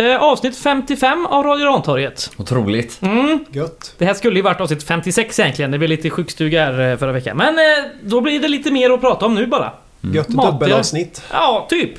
[0.00, 2.30] Eh, avsnitt 55 av Radio Rantorget.
[2.36, 3.02] Otroligt.
[3.02, 3.44] Mm.
[3.50, 3.94] Gött.
[3.98, 5.70] Det här skulle ju varit avsnitt 56 egentligen.
[5.70, 7.36] Det blev lite sjukstuga här eh, förra veckan.
[7.36, 9.72] Men eh, då blir det lite mer att prata om nu bara.
[10.00, 10.52] Gött Matiga.
[10.52, 11.22] dubbelavsnitt.
[11.32, 11.92] Ja, typ.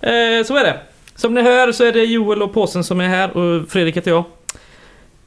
[0.00, 0.80] Eh, så är det.
[1.16, 4.10] Som ni hör så är det Joel och Påsen som är här och Fredrik heter
[4.10, 4.24] jag.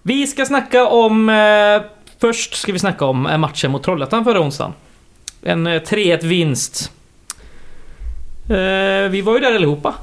[0.01, 1.29] Vi ska snacka om...
[1.29, 1.81] Eh,
[2.19, 4.73] först ska vi snacka om matchen mot Trollhättan förra onsdagen.
[5.41, 6.91] En eh, 3-1 vinst.
[8.49, 9.93] Eh, vi var ju där allihopa.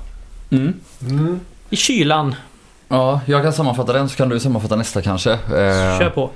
[0.50, 0.74] Mm.
[1.10, 1.40] Mm.
[1.72, 2.34] I kylan.
[2.88, 5.32] Ja, jag kan sammanfatta den så kan du sammanfatta nästa kanske.
[5.32, 6.30] Eh, Kör på.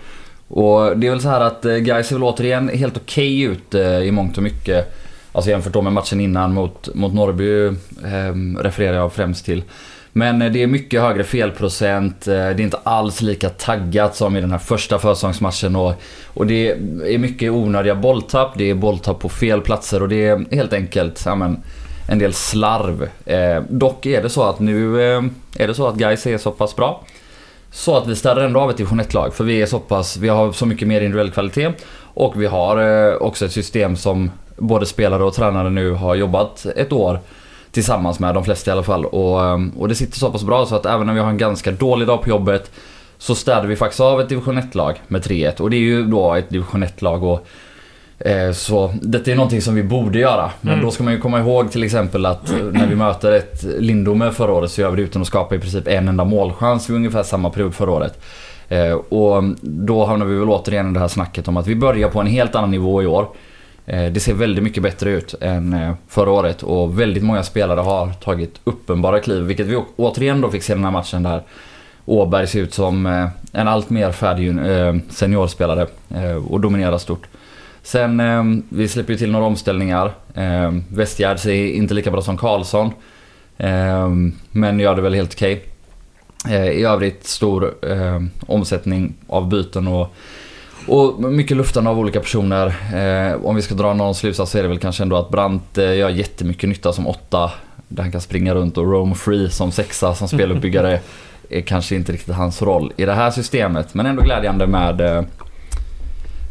[0.48, 3.74] Och det är väl så här att eh, Gais ser väl återigen helt okej ut
[3.74, 4.96] eh, i mångt och mycket.
[5.32, 9.62] Alltså jämfört då med matchen innan mot, mot Norrby eh, refererar jag främst till.
[10.12, 12.20] Men det är mycket högre felprocent.
[12.24, 15.76] Det är inte alls lika taggat som i den här första försäsongsmatchen.
[15.76, 15.92] Och,
[16.26, 16.70] och det
[17.04, 18.52] är mycket onödiga bolltapp.
[18.56, 21.62] Det är bolltapp på fel platser och det är helt enkelt ja, men,
[22.08, 23.08] en del slarv.
[23.24, 25.22] Eh, dock är det så att nu eh,
[25.56, 27.04] är det så att Gais är så pass bra.
[27.70, 29.34] Så att vi städar ändå av ett division 1-lag.
[29.34, 31.72] För vi är så pass, vi har så mycket mer individuell kvalitet.
[31.98, 36.66] Och vi har eh, också ett system som både spelare och tränare nu har jobbat
[36.76, 37.20] ett år
[37.70, 39.04] tillsammans med, de flesta i alla fall.
[39.04, 41.38] Och, eh, och det sitter så pass bra så att även när vi har en
[41.38, 42.70] ganska dålig dag på jobbet
[43.18, 45.60] så städar vi faktiskt av ett division 1-lag med 3-1.
[45.60, 47.46] Och det är ju då ett division 1-lag och
[48.54, 50.50] så detta är någonting som vi borde göra.
[50.60, 50.84] Men Mm.
[50.84, 54.30] då ska man ju komma ihåg till exempel att eh, när vi möter ett Lindome
[54.30, 56.96] förra året så gör vi det utan att skapa i princip en enda målchans vid
[56.96, 58.18] ungefär samma period förra året.
[58.68, 62.08] Eh, och då hamnar vi väl återigen i det här snacket om att vi börjar
[62.08, 63.28] på en helt annan nivå i år.
[63.86, 67.80] Eh, det ser väldigt mycket bättre ut än eh, förra året och väldigt många spelare
[67.80, 69.42] har tagit uppenbara kliv.
[69.44, 71.42] Vilket vi återigen då fick se den här matchen där
[72.04, 77.26] Åberg ser ut som eh, en allt mer färdig eh, seniorspelare eh, och dominerar stort.
[77.86, 80.12] Sen, eh, vi släpper ju till några omställningar.
[80.34, 82.90] Eh, Westgärd är inte lika bra som Karlsson.
[83.58, 84.08] Eh,
[84.50, 85.64] men gör det väl helt okej.
[86.48, 90.14] Eh, I övrigt stor eh, omsättning av byten och,
[90.86, 92.66] och mycket luftande av olika personer.
[92.94, 95.78] Eh, om vi ska dra någon slutsats så är det väl kanske ändå att Brandt
[95.78, 97.52] eh, gör jättemycket nytta som åtta.
[97.88, 101.00] Där han kan springa runt och roam free som sexa som speluppbyggare.
[101.50, 103.94] är kanske inte riktigt hans roll i det här systemet.
[103.94, 105.22] Men ändå glädjande med, eh,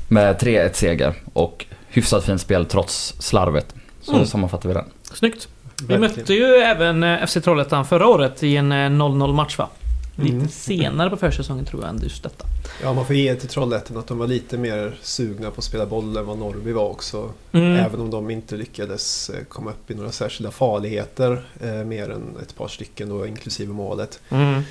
[0.08, 3.76] med 3-1 seger och hyfsat fint spel trots slarvet.
[4.02, 4.26] Så Mm.
[4.26, 4.86] sammanfattar vi den.
[5.14, 5.48] Snyggt.
[5.80, 6.02] Vi Verkligen.
[6.02, 9.70] mötte ju även eh, FC Trollhättan förra året i en eh, 0-0 match va?
[10.18, 10.48] Lite Mm.
[10.48, 12.46] senare på försäsongen tror jag än just detta.
[12.84, 15.86] Ja, man får ge till Trollhättan att de var lite mer sugna på att spela
[15.86, 17.30] boll än vad Norrby var också.
[17.52, 17.76] Mm.
[17.76, 21.46] Även om de inte lyckades eh, komma upp i några särskilda farligheter.
[21.62, 24.20] Eh, mer än ett par stycken då, inklusive målet.
[24.30, 24.62] Mm.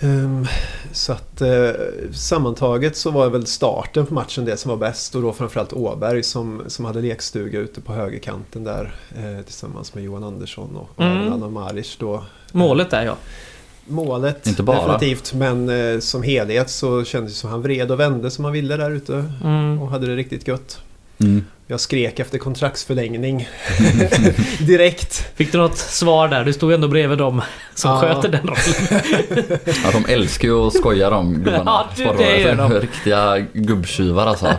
[0.00, 0.46] Ehm,
[0.92, 1.70] så att eh,
[2.12, 6.22] sammantaget så var väl starten på matchen det som var bäst och då framförallt Åberg
[6.22, 11.04] som, som hade lekstuga ute på högerkanten där eh, tillsammans med Johan Andersson och, och
[11.04, 11.32] Mm.
[11.32, 12.24] Anna Maric då.
[12.52, 13.16] Målet där ja.
[13.86, 14.92] Målet Inte bara.
[14.92, 18.52] definitivt men eh, som helhet så kändes det som han vred och vände som han
[18.52, 19.82] ville där ute Mm.
[19.82, 20.78] och hade det riktigt gött.
[21.20, 21.44] Mm.
[21.66, 23.48] Jag skrek efter kontraktsförlängning
[24.60, 25.26] direkt.
[25.36, 26.44] Fick du något svar där?
[26.44, 27.42] Du stod ju ändå bredvid dem
[27.74, 28.00] som Ja.
[28.00, 29.60] sköter den rollen.
[29.84, 31.62] Ja, de älskar ju att skoja de gubbarna.
[31.66, 32.72] Ja, du, det gör de.
[32.80, 34.52] Riktiga gubbtjuvar alltså.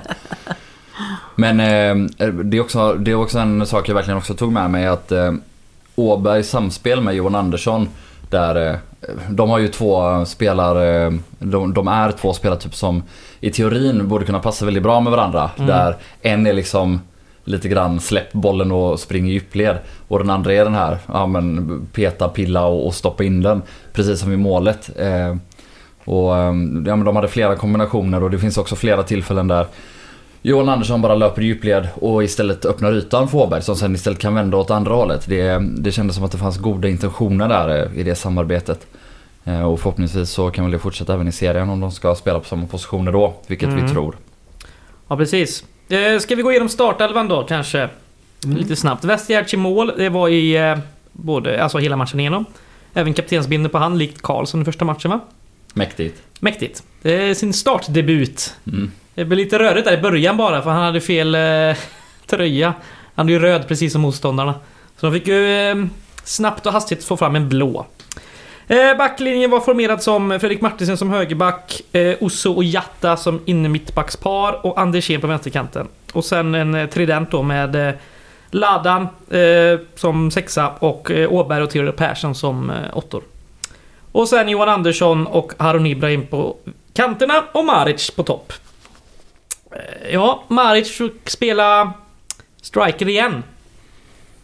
[1.35, 4.69] Men eh, det, är också, det är också en sak jag verkligen också tog med
[4.69, 5.33] mig att eh,
[5.95, 7.89] Åbergs samspel med Johan Andersson
[8.29, 8.75] där eh,
[9.29, 13.03] de har ju två spelare, de, de är två spelare typ som
[13.39, 15.51] i teorin borde kunna passa väldigt bra med varandra.
[15.55, 15.67] Mm.
[15.67, 17.01] Där en är liksom
[17.43, 19.77] lite grann släpp bollen och spring i djupled.
[20.07, 23.61] Och den andra är den här, ja men peta, pilla och, och stoppa in den.
[23.93, 24.89] Precis som i målet.
[24.97, 25.35] Eh,
[26.05, 26.45] och eh,
[26.85, 29.65] ja, men de hade flera kombinationer och det finns också flera tillfällen där
[30.41, 34.19] Johan Andersson bara löper i djupled och istället öppnar ytan för Åberg som sen istället
[34.19, 35.25] kan vända åt andra hållet.
[35.27, 38.87] Det, det kändes som att det fanns goda intentioner där eh, i det samarbetet.
[39.43, 42.39] Eh, Och förhoppningsvis så kan väl det fortsätta även i serien om de ska spela
[42.39, 43.85] på samma positioner då, vilket Mm.
[43.85, 44.17] vi tror.
[45.07, 45.63] Ja precis.
[45.89, 47.89] Eh, ska vi gå igenom startelvan då kanske?
[48.45, 48.57] Mm.
[48.57, 49.03] Lite snabbt.
[49.03, 49.91] Westgärds i mål.
[49.97, 50.77] Det var i
[51.11, 52.45] både, alltså hela matchen igenom.
[52.93, 55.19] Även kaptensbindeln på hand likt Karlsson i första matchen va?
[55.73, 56.21] Mäktigt.
[56.39, 56.83] Mäktigt.
[57.01, 58.53] Det är sin startdebut.
[58.67, 58.91] Mm.
[59.21, 61.77] Det blev lite rörigt där i början bara för han hade fel eh,
[62.25, 62.73] tröja.
[63.15, 64.53] Han är ju röd precis som motståndarna.
[64.97, 65.75] Så de fick ju eh,
[66.23, 67.85] snabbt och hastigt få fram en blå.
[68.67, 74.65] Eh, backlinjen var formerad som Fredrik Martinsen som högerback, eh, Osso och Jatta som innermittbackspar
[74.65, 75.87] och Andersén på vänsterkanten.
[76.13, 77.93] Och sen en eh, trident då med eh,
[78.49, 83.23] Ladan eh, som sexa och eh, Åberg och Theodor Persson som eh, åttor.
[84.11, 86.57] Och sen Johan Andersson och Harun Ibrahim på
[86.93, 88.53] kanterna och Maric på topp.
[89.71, 91.93] Eh, Ja, Maric fick spela
[92.61, 93.43] striker igen.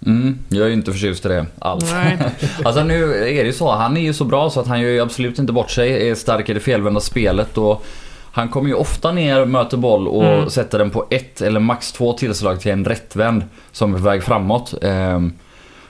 [0.06, 1.92] Mm, jag är ju inte förtjust i det alls.
[1.92, 2.18] Nej.
[2.66, 4.90] Alltså nu är det ju så, han är ju så bra så att han gör
[4.90, 6.10] ju absolut inte bort sig.
[6.10, 7.86] Är stark i det felvända spelet och
[8.32, 10.50] han kommer ju ofta ner, möter boll och Mm.
[10.50, 14.24] sätter den på ett eller max två tillslag till en rättvänd som är på väg
[14.24, 14.74] framåt.
[14.82, 15.34] Ehm,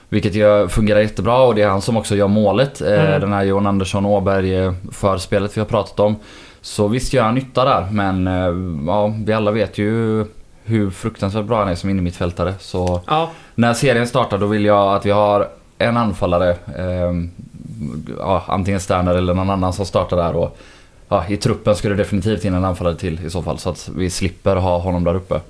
[0.08, 2.80] vilket ju fungerar jättebra och det är han som också gör målet.
[2.80, 3.20] Eh, Mm.
[3.20, 6.16] Den här Johan Andersson Åberg eh, förspelet vi har pratat om.
[6.60, 10.24] Så visst gör han nytta där men eh, ja, vi alla vet ju
[10.64, 12.54] hur fruktansvärt bra han är som innermittfältare.
[12.60, 16.50] Så Ja, när serien startar då vill jag att vi har en anfallare.
[16.50, 17.12] Eh,
[18.18, 20.36] ja, antingen Sterner eller någon annan som startar där.
[20.36, 20.58] Och,
[21.08, 23.58] ja, I truppen skulle det definitivt in en anfallare till i så fall.
[23.58, 25.40] Så att vi slipper ha honom där uppe.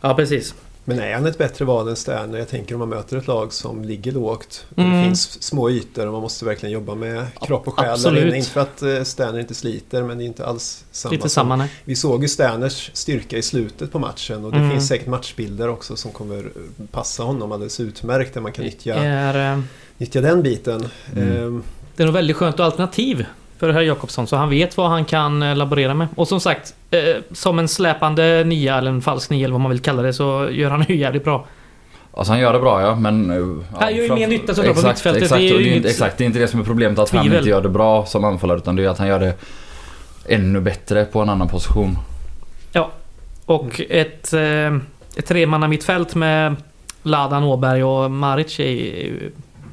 [0.00, 0.54] ja precis.
[0.86, 2.38] Men är han ett bättre val än Sterner?
[2.38, 4.66] Jag tänker om man möter ett lag som ligger lågt.
[4.76, 4.92] Mm.
[4.98, 8.24] Det finns små ytor och man måste verkligen jobba med kropp och själ där Absolut.
[8.24, 8.36] inne.
[8.36, 11.12] Inte för att eh, Sterner inte sliter men det är inte alls samma.
[11.12, 11.70] Lite samma nej.
[11.84, 14.70] Vi såg ju Sterners styrka i slutet på matchen och det Mm.
[14.70, 16.50] finns säkert matchbilder också som kommer
[16.90, 19.60] passa honom alldeles utmärkt där man kan nyttja, är, eh,
[19.98, 20.88] nyttja den biten.
[21.16, 21.36] Mm.
[21.46, 21.62] Ehm,
[21.96, 23.26] det är nog väldigt skönt alternativ
[23.64, 26.06] för herr Jakobsson så han vet vad han kan eh, laborera med.
[26.14, 27.00] Och som sagt, eh,
[27.32, 30.48] som en släpande nia eller en falsk nia eller vad man vill kalla det så
[30.50, 31.46] gör han ju jävligt bra.
[32.16, 33.30] Alltså han gör det bra ja men...
[33.30, 35.86] eh, Ja, Han gör ju mer nytta såklart på mittfältet, Exakt, det är ju inget
[35.86, 37.38] exakt, det är inte det som är problemet att han tvivel.
[37.38, 39.34] inte gör det bra som anfallare utan det är att han gör det
[40.28, 41.98] ännu bättre på en annan position.
[43.46, 44.76] Och ett, eh,
[45.16, 46.56] ett tremanna mittfält med
[47.02, 49.30] Ladan, Åberg och Maric är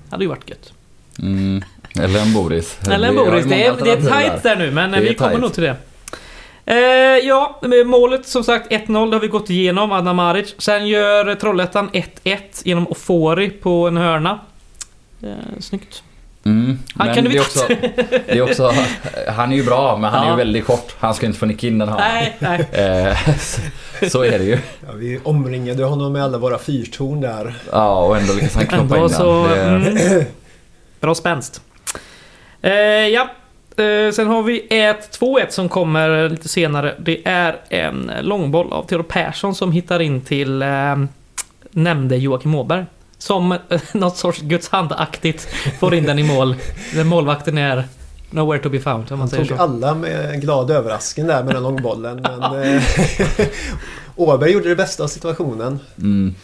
[0.10, 0.74] hade ju varit gött.
[1.20, 1.62] Mm.
[2.00, 2.80] Eller en Boris.
[2.92, 3.46] Eller en Boris.
[3.46, 5.42] Det är, det är tight där nu men är vi kommer tight.
[5.42, 5.76] nog till det.
[6.66, 10.56] Eh, ja, målet som sagt 1-0 det har vi gått igenom, Adnan Maric.
[10.58, 14.40] Sen gör Trollhättan 1-1 genom Ofori på en hörna.
[15.24, 15.30] Eh,
[15.60, 16.04] snyggt.
[16.46, 16.80] Mm.
[16.96, 17.62] Han men kan du det är, visst.
[17.62, 17.76] också,
[18.28, 18.74] det är också...
[19.28, 20.32] Han är ju bra men han är Ja.
[20.32, 20.96] ju väldigt kort.
[21.00, 21.98] Han ska inte få nicka in den här.
[21.98, 22.68] Nej, nej.
[22.72, 23.62] Eh, så,
[24.10, 24.58] så är det ju.
[24.88, 27.54] ja, vi omringade honom med alla våra fyrtorn där.
[27.72, 29.10] Ja och ändå lyckas han knoppa in den.
[29.10, 29.48] så...
[29.48, 30.24] Det, Mm,
[31.00, 31.62] bra spänst.
[32.62, 32.72] Eh,
[33.08, 33.30] ja.
[33.78, 36.96] Eh, sen har vi ett 2-1 som kommer lite senare.
[37.00, 40.96] Det är en långboll av Theodor Persson som hittar in till eh,
[41.72, 42.86] nämnde Joakim Åberg.
[43.18, 43.58] Som eh,
[43.94, 45.48] något sorts Guds hand-aktigt
[45.80, 46.56] får in den i mål.
[46.94, 47.84] Där målvakten är
[48.30, 49.64] nowhere to be found om man Han säger tog så.
[49.64, 52.22] alla med en glad överraskning där med den långbollen.
[52.42, 52.84] Men eh,
[54.16, 55.80] Åberg gjorde det bästa av situationen.
[55.98, 56.36] mm.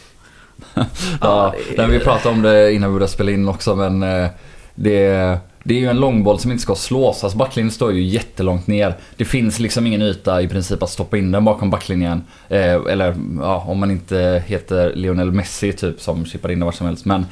[0.75, 0.85] Ja,
[1.21, 4.27] ja, det- vi pratade om det innan vi började spela in också men eh,
[4.75, 5.37] det,
[5.67, 7.23] det är ju en långboll som inte ska slås.
[7.23, 8.93] Alltså backlinjen står ju jättelångt ner.
[9.15, 12.23] Det finns liksom ingen yta i princip att stoppa in den bakom backlinjen.
[12.49, 16.71] Eh, eller ja, om man inte heter Lionel Messi typ som chippar in den var
[16.71, 17.05] som helst.
[17.05, 17.25] Men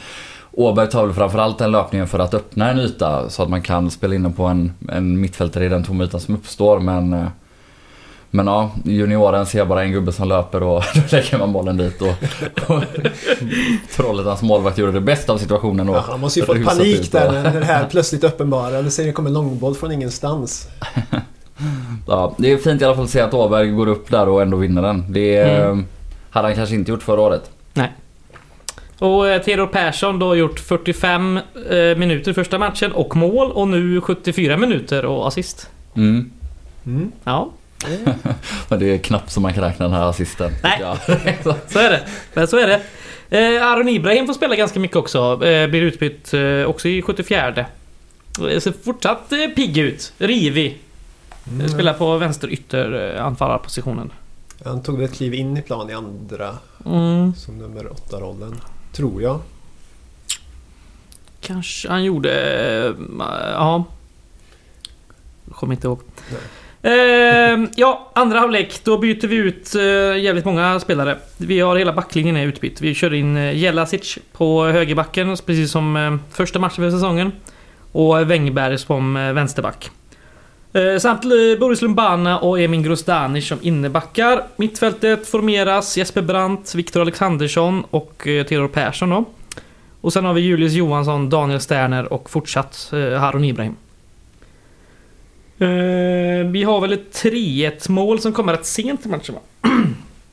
[0.52, 3.92] Åberg tar väl framförallt den löpningen för att öppna en yta så att man kan
[3.92, 6.80] spela in den på en, en mittfältare i den tomma ytan som uppstår.
[6.80, 7.28] Men, eh,
[8.36, 12.02] men ja, junioren ser bara en gubbe som löper och då lägger man bollen dit.
[12.02, 12.08] Och,
[12.76, 12.84] och
[13.96, 15.90] Trollhättans målvakt gjorde det bästa av situationen.
[15.90, 19.06] Och Ja, han måste ju fått panik där när det här plötsligt uppenbarade sig.
[19.06, 20.68] Det kom en långboll från ingenstans.
[22.08, 24.42] Ja, det är fint i alla fall att se att Åberg går upp där och
[24.42, 25.14] ändå vinner den.
[25.14, 25.80] Det Mm.
[25.80, 25.86] eh,
[26.30, 27.52] hade han kanske inte gjort förra året.
[29.00, 31.42] Och eh, Theodor Persson då har gjort 45 eh,
[31.98, 35.70] minuter första matchen och mål och nu 74 minuter och assist.
[35.96, 36.32] Mm.
[36.86, 37.12] Mm.
[37.24, 37.50] Ja,
[38.70, 40.52] Men det är knappt som man kan räkna den här assisten.
[40.64, 40.78] Nej.
[40.82, 40.98] Ja.
[41.68, 42.04] Så är det.
[42.34, 42.82] Men så är det.
[43.30, 45.46] Eh, Aron Ibrahim får spela ganska mycket också.
[45.46, 47.48] Eh, blir utbytt eh, också i 74.
[47.58, 47.66] Eh,
[48.60, 50.14] Ser fortsatt eh, pigg ut.
[50.18, 50.82] Rivig.
[51.52, 51.70] Mm.
[51.70, 54.12] Spelar på vänster ytter eh, anfallarpositionen.
[54.66, 58.62] Han tog ett kliv in i plan i andra Mm, som nummer åtta rollen
[58.94, 59.40] Tror jag.
[61.42, 62.32] kanske han gjorde...
[62.88, 62.94] Eh,
[63.54, 63.84] ja.
[65.52, 66.00] Kommer inte ihåg.
[66.86, 68.80] Eh, ja, andra halvlek.
[68.84, 69.82] Då byter vi ut eh,
[70.24, 71.18] jävligt många spelare.
[71.38, 72.82] Vi har hela backlinjen är utbytt.
[72.82, 77.32] Vi kör in eh, Jelasic på högerbacken, precis som eh, första matchen för säsongen.
[77.92, 79.90] Och Wängberg som eh, vänsterback.
[80.74, 84.44] Eh, samt eh, Boris Lumbana och Emin Grostanic som innebackar.
[84.56, 89.26] Mittfältet formeras Jesper Brandt, Viktor Alexandersson och eh, Theodor Persson då.
[90.02, 93.76] Och sen har vi Julius Johansson, Daniel Sterner och fortsatt eh, Harun Ibrahim.
[95.60, 99.42] Eh, vi har väl ett 3-1 mål som kommer rätt sent i matchen va?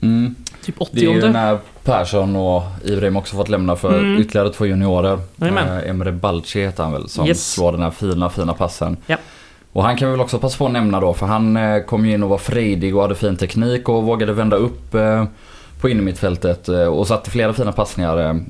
[0.00, 0.34] Mm.
[0.64, 4.20] Typ Det är ju 80 när Persson och Ibrahim också fått lämna för Mm.
[4.20, 5.18] ytterligare två juniorer.
[5.40, 7.52] Eh, Emre Balci heter han väl som Yes.
[7.52, 8.96] slår den här fina, fina passen.
[9.06, 9.16] Ja.
[9.72, 12.06] Och han kan vi väl också passa på att nämna då för han eh, kom
[12.06, 15.24] ju in och var frejdig och hade fin teknik och vågade vända upp eh,
[15.80, 18.40] på innermittfältet och satte flera fina passningar.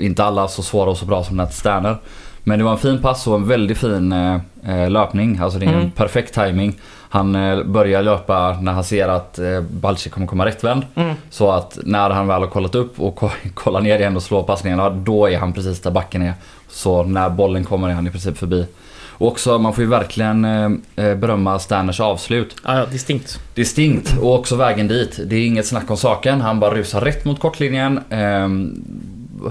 [0.00, 1.96] Inte alla så svåra och så bra som Nat Sterner.
[2.44, 4.34] Men det var en fin pass och en väldigt fin eh,
[4.68, 5.38] eh löpning.
[5.42, 5.90] Alltså det är en Mm.
[5.90, 6.74] perfekt timing.
[7.08, 10.82] Han eh, börjar löpa när han ser att eh, Balci kommer komma rättvänd.
[10.94, 11.14] Mm.
[11.30, 14.42] Så att när han väl har kollat upp och ko- kollar ner igen och slår
[14.42, 16.34] passningarna, då är han precis där backen är.
[16.68, 18.66] Så när bollen kommer är han i princip förbi.
[19.18, 20.70] Och också, man får ju verkligen eh,
[21.06, 22.56] eh, berömma Sterners avslut.
[22.64, 23.40] Ja, ja, distinkt.
[23.54, 25.20] Distinkt och också vägen dit.
[25.26, 26.40] Det är inget snack om saken.
[26.40, 28.00] Han bara rusar rätt mot kortlinjen.
[28.10, 28.84] ehm,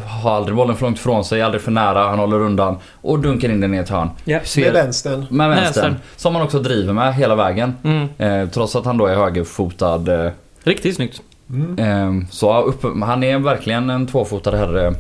[0.08, 2.08] har aldrig bollen för långt ifrån sig, aldrig för nära.
[2.10, 4.10] Han håller undan och dunkar in den i ett hörn.
[4.24, 4.40] Ja.
[4.44, 5.26] Ser- Med vänstern.
[5.30, 5.84] med vänstern.
[5.84, 5.96] Vänstern.
[6.16, 7.74] Som han också driver med hela vägen.
[7.84, 8.08] Mm.
[8.18, 10.26] Eh, trots att han då är högerfotad.
[10.26, 10.32] Eh,
[10.64, 11.22] Riktigt snyggt.
[11.50, 11.80] Mm.
[12.20, 14.94] eh, så upp, han är verkligen en tvåfotad herre.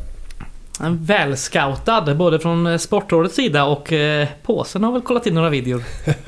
[0.82, 5.50] En Välscoutad både från eh, Sportrådets sida och eh, påsen har väl kollat in några
[5.50, 5.84] videor.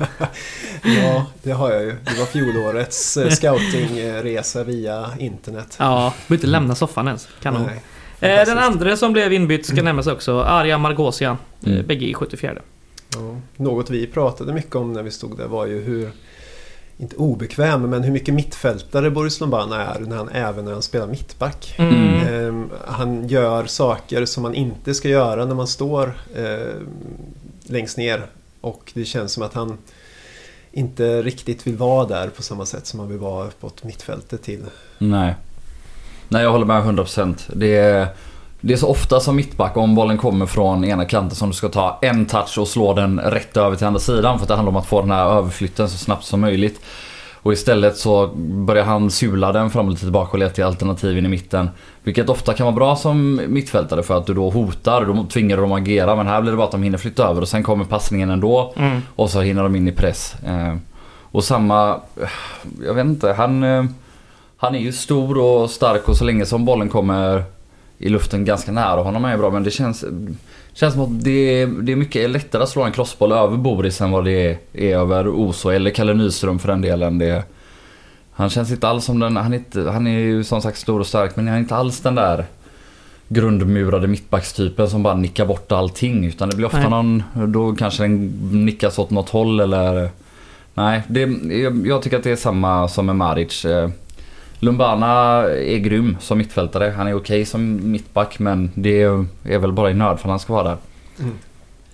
[1.02, 1.90] Ja, det har jag ju.
[2.04, 5.76] Det var fjolårets eh, scoutingresa via internet.
[5.78, 7.28] Ja, behöver inte lämna soffan ens.
[7.42, 7.62] Kanon.
[7.66, 7.82] Nej.
[8.20, 10.40] Eh, den andra som blev inbytt ska nämnas också.
[10.40, 11.36] Arja Margosian.
[11.62, 11.86] Eh, Mm.
[11.86, 12.52] Bägge i 74.
[13.14, 16.10] Ja, något vi pratade mycket om när vi stod där var ju hur,
[16.98, 21.06] inte obekväm, men hur mycket mittfältare Boris Lombana är när han, även när han spelar
[21.06, 21.74] mittback.
[21.78, 22.04] Mm.
[22.28, 26.74] Ehm, han gör saker som man inte ska göra när man står eh,
[27.64, 28.26] längst ner.
[28.60, 29.78] Och det känns som att han
[30.72, 34.64] inte riktigt vill vara där på samma sätt som han vill vara uppåt mittfältet till.
[34.98, 35.34] Nej.
[36.28, 37.34] Nej jag håller med 100%.
[37.54, 38.06] Det är,
[38.60, 41.68] det är så ofta som mittback om bollen kommer från ena kanten som du ska
[41.68, 44.38] ta en touch och slå den rätt över till andra sidan.
[44.38, 46.80] För att det handlar om att få den här överflytten så snabbt som möjligt.
[47.46, 51.26] Och istället så börjar han sula den fram och lite tillbaka och leta till alternativen
[51.26, 51.70] i mitten.
[52.02, 55.62] Vilket ofta kan vara bra som mittfältare för att du då hotar, då tvingar du
[55.62, 56.16] dem att agera.
[56.16, 58.74] Men här blir det bara att de hinner flytta över och sen kommer passningen ändå.
[58.76, 59.02] Mm.
[59.16, 60.36] Och så hinner de in i press.
[60.46, 60.76] Eh,
[61.22, 62.00] och samma,
[62.84, 63.84] jag vet inte, han, eh,
[64.56, 67.44] han är ju stor och stark och så länge som bollen kommer
[67.98, 69.50] i luften ganska nära honom är bra.
[69.50, 70.04] Men det känns,
[70.72, 74.00] känns som att det är, det är mycket lättare att slå en crossboll över Boris
[74.00, 77.18] än vad det är, över Oso eller Kalle Nyström för den delen.
[77.18, 77.44] Det,
[78.32, 81.00] han känns inte alls som den, han är, inte, han är ju som sagt stor
[81.00, 82.44] och stark men han är inte alls den där
[83.28, 86.26] grundmurade mittbackstypen som bara nickar bort allting.
[86.26, 86.90] Utan det blir ofta Nej.
[86.90, 87.22] någon,
[87.52, 88.28] då kanske den
[88.64, 90.10] nickas åt något håll eller...
[90.74, 91.20] Nej, det,
[91.54, 93.66] jag, jag tycker att det är samma som med Maric.
[94.60, 96.94] Lumbana är grym som mittfältare.
[96.96, 99.02] Han är okej som mittback men det
[99.44, 100.76] är väl bara i nödfall han ska vara där.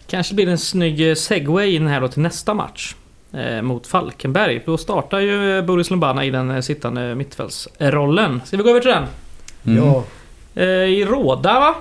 [0.07, 2.95] Kanske blir det en snygg eh, segway in här då till nästa match.
[3.33, 4.62] Eh, mot Falkenberg.
[4.66, 8.40] Då startar ju Boris Lumbana i den eh, sittande mittfältsrollen.
[8.45, 9.04] Ska vi gå över till den?
[9.66, 9.85] Mm.
[9.85, 10.04] Ja,
[10.54, 11.75] Eh, I Råda va?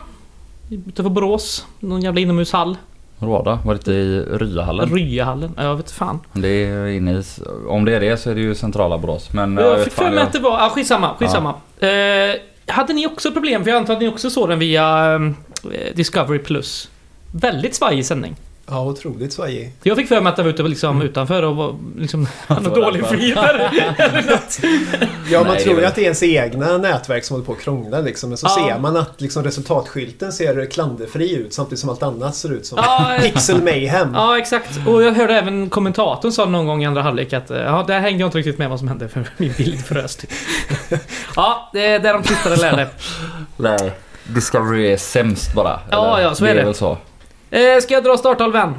[0.70, 1.66] Utanför Borås.
[1.80, 2.78] Någon jävla inomhushall.
[3.22, 4.90] Råda, var det i Ryahallen?
[4.96, 5.52] Ryahallen.
[5.58, 6.20] Ja, jag vet fan.
[6.34, 7.24] Det är inne i,
[7.68, 9.34] om det är det så är det ju centrala Borås.
[9.34, 10.52] Men ja, jag vet fick för mig jag- att det var...
[10.60, 11.16] Ja, skitsamma.
[11.20, 11.54] skitsamma.
[11.80, 11.90] Eh,
[12.68, 13.64] hade ni också problem?
[13.64, 16.90] För jag antar att ni också såg den via eh, Discovery Plus.
[17.32, 18.36] Väldigt svajig sändning.
[18.72, 19.72] Ja otroligt svajig.
[19.84, 22.28] Jag fick för mig att det var ute liksom utanför och var liksom...
[22.48, 23.12] hade var dålig något.
[25.32, 27.52] Ja, man Nej, det tror ju att det är ens egna nätverk som håller på
[27.54, 28.30] att krångla liksom.
[28.30, 28.66] Men så Ja.
[28.68, 32.78] ser man att liksom, resultatskylten ser klanderfri ut samtidigt som allt annat ser ut som
[32.78, 34.12] Ja, Pixel Mayhem.
[34.14, 34.88] Ja, exakt.
[34.88, 38.00] Och jag hörde även kommentatorn sa någon gång i andra halvlek att eh, ja, där
[38.00, 40.30] hängde jag inte riktigt med vad som hände för min bild frös typ.
[41.36, 42.88] Ja, det är där de tittade lärde.
[43.58, 43.92] Nej.
[44.24, 45.80] Discovery är sämst bara.
[45.92, 46.28] Ja, eller?
[46.28, 46.64] ja, så är det.
[46.64, 46.98] väl så.
[47.52, 48.76] Eh, ska jag dra startelvan?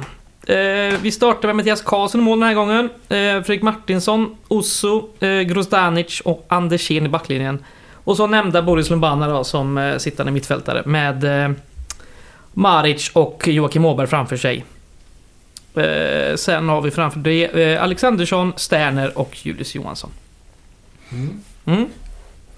[0.47, 2.85] Eh, vi startar med Mattias Karlsson i mål den här gången.
[3.09, 7.63] Eh, Fredrik Martinsson, Osso, eh, Grozdanic och Andersén i backlinjen.
[8.03, 11.51] Och så nämnda Boris Lumbana då som eh, sittande mittfältare med eh,
[12.53, 14.65] Maric och Joakim Åberg framför sig.
[15.75, 20.09] Eh, sen har vi framför det eh, Alexandersson, Sterner och Julius Johansson.
[21.11, 21.41] Mm.
[21.65, 21.89] Mm.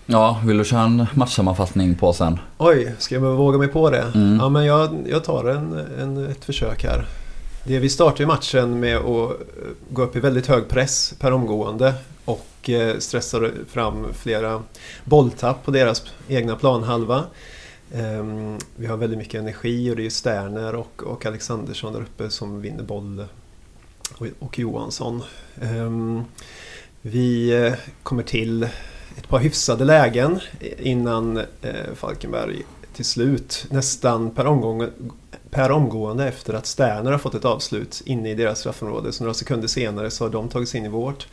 [0.05, 2.39] Ja, vill du köra en matchsammanfattning på sen?
[2.57, 4.12] Oj, ska jag våga mig på det?
[4.15, 4.38] Mm.
[4.39, 7.05] Ja, men jag, jag tar en, en, ett försök här.
[7.63, 9.38] Det, vi startar ju matchen med att eh,
[9.89, 11.93] gå upp i väldigt hög press per omgående
[12.25, 14.63] och eh, stressar fram flera
[15.03, 17.24] bolltapp på deras egna planhalva.
[17.93, 22.29] Ehm, vi har väldigt mycket energi och det är Sterner och, och Alexandersson där uppe
[22.29, 23.25] som vinner boll
[24.17, 25.24] och, och Johansson.
[25.62, 26.24] Ehm,
[27.01, 28.67] vi eh, kommer till
[29.17, 30.39] ett par hyfsade lägen
[30.79, 32.63] innan eh, Falkenberg
[32.95, 34.89] till slut nästan per, omgång,
[35.50, 39.12] per omgående efter att Sterner har fått ett avslut inne i deras straffområde.
[39.12, 41.27] Så några sekunder senare så har de tagit sig in i vårt.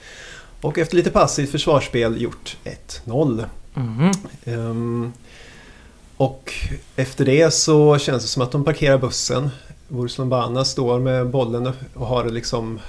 [0.61, 3.45] Och efter lite passivt försvarsspel gjort 1-0.
[3.75, 4.13] Mhm.
[4.45, 5.13] Ehm,
[6.17, 6.53] och
[6.97, 9.51] efter det så känns det som att de parkerar bussen.
[9.89, 12.81] Boris Lombana står med bollen och har liksom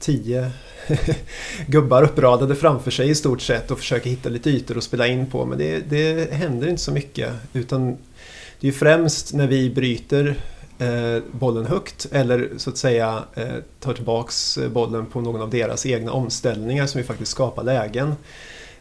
[0.00, 0.50] tio
[1.66, 5.26] gubbar uppradade framför sig i stort sett och försöker hitta lite ytor att spela in
[5.26, 5.46] på.
[5.46, 7.32] Men det, det händer inte så mycket.
[7.52, 7.86] Utan
[8.60, 10.36] det är ju främst när vi bryter
[10.78, 15.50] eh, bollen högt eller så att säga eh, tar tillbaks eh, bollen på någon av
[15.50, 18.14] deras egna omställningar som vi faktiskt skapar lägen.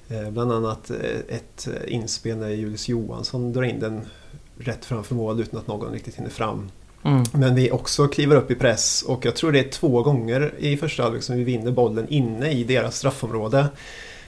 [0.09, 4.01] Eh, bland annat eh, ett eh, inspel när Julius Johansson drar in den
[4.57, 6.71] rätt framför mål utan att någon riktigt hinner fram.
[7.03, 7.23] Mm.
[7.33, 10.77] Men vi också kliver upp i press och jag tror det är två gånger i
[10.77, 13.67] första halvlek som vi vinner bollen inne i deras straffområde.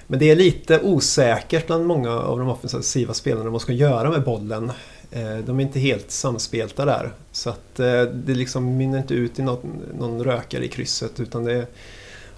[0.08, 4.10] Men det är lite osäkert bland många av de offensiva spelarna vad man ska göra
[4.10, 4.72] med bollen.
[5.12, 7.12] Eh, de är inte helt samspelta där.
[7.32, 11.44] Så att eh, det liksom mynnar inte ut i någon, någon rökare i krysset utan
[11.44, 11.68] det är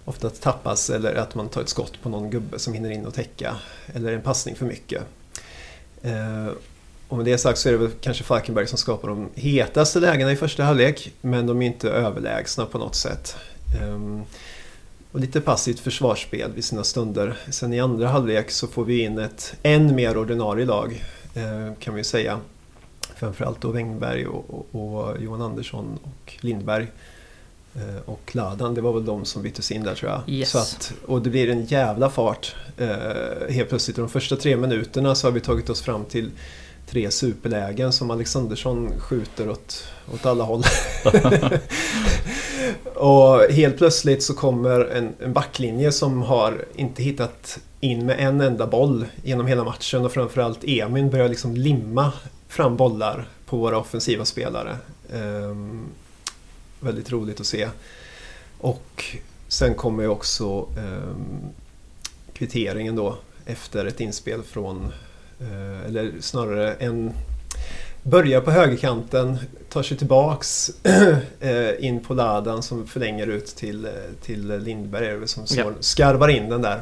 [0.05, 3.05] ofta att tappas eller att man tar ett skott på någon gubbe som hinner in
[3.05, 3.55] och täcka.
[3.93, 5.03] Eller en passning för mycket.
[6.01, 6.47] Eh,
[7.13, 10.31] och med det sagt så är det väl kanske Falkenberg som skapar de hetaste lägena
[10.31, 11.11] i första halvlek.
[11.21, 13.35] Men de är inte överlägsna på något sätt.
[13.81, 14.23] Ehm,
[15.11, 17.37] Och lite passivt försvarsspel vid sina stunder.
[17.49, 21.03] Sen i andra halvlek så får vi in ett än mer ordinarie lag
[21.35, 22.39] eh, kan vi säga.
[23.15, 26.87] Framförallt då Wängberg och, och, och Johan Andersson och Lindberg.
[27.75, 30.21] Eh, Och Ladan, det var väl de som byttes in där tror jag.
[30.27, 30.49] Yes.
[30.51, 32.55] Så att, och det blir en jävla fart.
[32.77, 32.87] Eh,
[33.49, 36.31] helt plötsligt, de första tre minuterna så har vi tagit oss fram till
[36.93, 40.63] tre superlägen som Alexandersson skjuter åt, åt alla håll.
[42.95, 48.41] och helt plötsligt så kommer en, en backlinje som har inte hittat in med en
[48.41, 52.11] enda boll genom hela matchen och framförallt Emin börjar liksom limma
[52.47, 54.77] fram bollar på våra offensiva spelare.
[55.13, 55.83] Ehm,
[56.79, 57.69] väldigt roligt att se.
[58.57, 59.05] Och
[59.47, 61.49] sen kommer ju också ehm,
[62.33, 64.93] kvitteringen då efter ett inspel från,
[65.87, 67.13] eller snarare en
[68.05, 69.37] Börjar på högerkanten,
[69.69, 70.71] tar sig tillbaks
[71.39, 75.45] eh, in på ladan som förlänger ut till, eh, till Lindberg är det väl som
[75.49, 75.71] Ja.
[75.79, 76.81] skarvar in den där.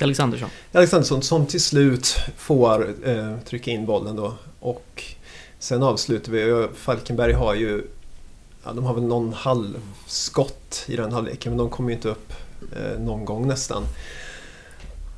[0.00, 0.48] Alexandersson.
[0.72, 4.34] Alexandersson som till slut får eh, trycka in bollen då.
[4.60, 5.04] Och
[5.58, 6.68] sen avslutar vi.
[6.74, 7.86] Falkenberg har ju
[8.64, 12.32] ja, de har väl någon halvskott i den halvleken men de kommer ju inte upp
[12.76, 13.82] eh, någon gång nästan.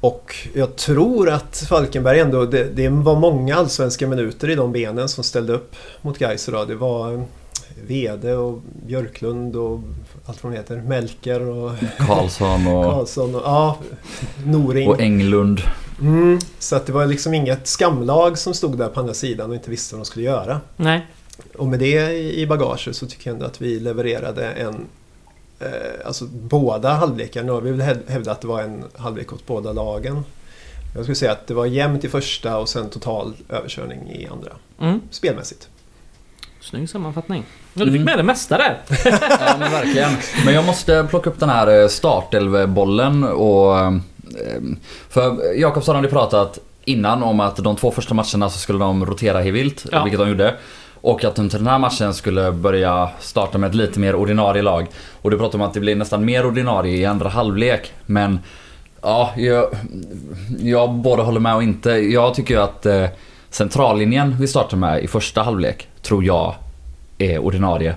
[0.05, 5.09] Och jag tror att Falkenberg ändå, det, det var många allsvenska minuter i de benen
[5.09, 6.69] som ställde upp mot Gais idag.
[6.69, 7.21] Det var eh,
[7.87, 9.81] Vede och Björklund och
[10.27, 13.79] allt vad de heter, Melker och Karlsson och, Karlsson och ja,
[14.45, 14.89] Noring.
[14.89, 15.61] och Englund.
[16.01, 19.57] Mm, så att det var liksom inget skamlag som stod där på andra sidan och
[19.57, 20.61] inte visste vad de skulle göra.
[20.77, 21.07] Nej.
[21.59, 24.87] Och med det i bagaget så tycker jag ändå att vi levererade en...
[25.61, 27.43] Eh, alltså båda halvlekar.
[27.43, 30.25] Nu har vi väl häv- hävdat att det var en halvlek åt båda lagen.
[30.95, 34.51] Jag skulle säga att det var jämnt i första och sen total överkörning i andra.
[34.81, 35.01] Mm.
[35.11, 35.69] Spelmässigt.
[36.61, 37.45] Snygg sammanfattning.
[37.75, 38.05] Ja, du fick Mm.
[38.05, 38.79] med det mesta där.
[39.41, 40.11] Ja men verkligen.
[40.45, 43.79] Men jag måste plocka upp den här eh, startelvbollen och...
[43.79, 43.93] eh,
[45.09, 49.41] För Jakobsson hade pratat innan om att de två första matcherna så skulle de rotera
[49.41, 50.03] hej vilt, Ja.
[50.05, 50.55] vilket de gjorde.
[51.05, 54.63] Och att de till den här matchen skulle börja starta med ett lite mer ordinarie
[54.63, 54.87] lag.
[55.23, 57.93] Och du pratade om att det blir nästan mer ordinarie i andra halvlek.
[58.07, 58.39] Men
[59.03, 59.67] ja, jag,
[60.59, 61.91] jag både håller med och inte.
[61.91, 63.07] Jag tycker ju att eh,
[63.51, 66.55] centrallinjen vi startar med i första halvlek tror jag
[67.19, 67.95] är ordinarie.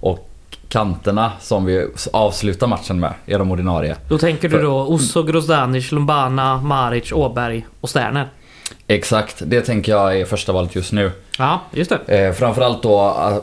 [0.00, 0.28] Och
[0.68, 3.96] kanterna som vi avslutar matchen med är de ordinarie.
[4.08, 8.28] Då tänker du då Osso, Grozdanic, Lumbana, Maric, Åberg och Sterner.
[8.86, 11.10] Exakt, det tänker jag är första valet just nu.
[11.38, 12.26] Ja, just det.
[12.26, 13.36] Eh, framförallt då, eh,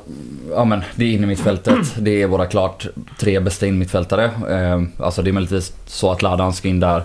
[0.55, 1.75] ja men det är innermittfältet.
[1.97, 2.87] Det är våra klart
[3.19, 4.23] tre bästa innermittfältare.
[4.49, 7.03] Eh, alltså det är möjligtvis så att Ladan ska in där.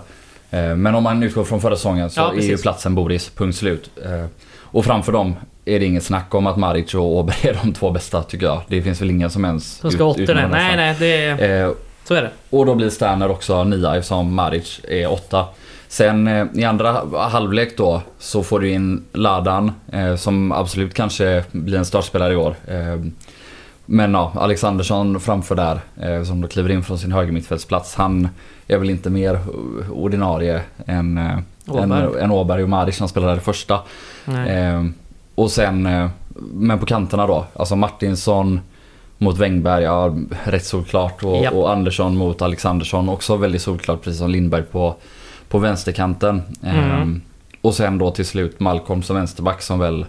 [0.51, 3.55] Eh, men om man utgår från förra säsongen så Ja, är ju platsen Boris, punkt
[3.57, 3.89] slut.
[4.05, 4.25] Eh,
[4.59, 7.91] och framför dem är det inget snack om att Maric och Åberg är de två
[7.91, 8.61] bästa tycker jag.
[8.67, 10.95] Det finns väl ingen som ens De ska ut- åtta nej, nej, nej.
[10.99, 11.71] Det är, Eh,
[12.03, 12.29] så är det.
[12.49, 15.45] och då blir Sterner också nia eftersom Maric är åtta.
[15.93, 21.43] Sen eh, i andra halvlek då så får du in Ladan eh, som absolut kanske
[21.51, 22.55] blir en startspelare i år.
[22.67, 23.01] Eh,
[23.85, 25.79] men ja, Alexandersson framför där
[26.23, 27.95] som då kliver in från sin högermittfältsplats.
[27.95, 28.29] Han
[28.67, 29.39] är väl inte mer
[29.91, 32.21] ordinarie än, eh, än, Åberg.
[32.21, 33.79] än Åberg och Maric som spelade det första.
[35.35, 36.09] Och sen,
[36.53, 37.45] men på kanterna då.
[37.55, 38.59] Alltså Martinsson
[39.17, 41.23] mot Wängberg, ja rätt solklart.
[41.23, 41.53] Och, Japp.
[41.53, 44.95] och Andersson mot Alexandersson också väldigt solklart precis som Lindberg på,
[45.53, 46.41] på vänsterkanten.
[46.63, 47.21] Mm.
[47.61, 50.05] och sen då till slut Malcolm som vänsterback som väl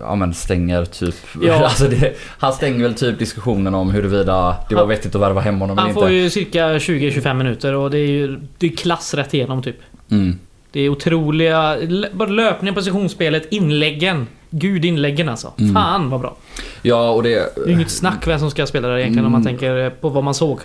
[0.00, 1.54] Ja men stänger typ, Ja.
[1.64, 5.40] alltså det, han stänger väl typ diskussionen om huruvida det var Han- vettigt att värva
[5.40, 6.00] hem honom eller Han inte.
[6.00, 9.76] får ju cirka 20-25 minuter och det är ju det är klass rätt igenom typ.
[10.10, 10.38] Mm.
[10.72, 11.76] Det är otroliga...
[12.12, 14.26] Bara löpningen, positionsspelet, inläggen.
[14.50, 15.52] Gud inläggen alltså.
[15.58, 15.74] Mm.
[15.74, 16.36] Fan vad bra.
[16.82, 17.54] Ja och det...
[17.56, 19.52] Det är inget snack vem som ska spela där egentligen om man Mm.
[19.58, 20.60] tänker på vad man såg.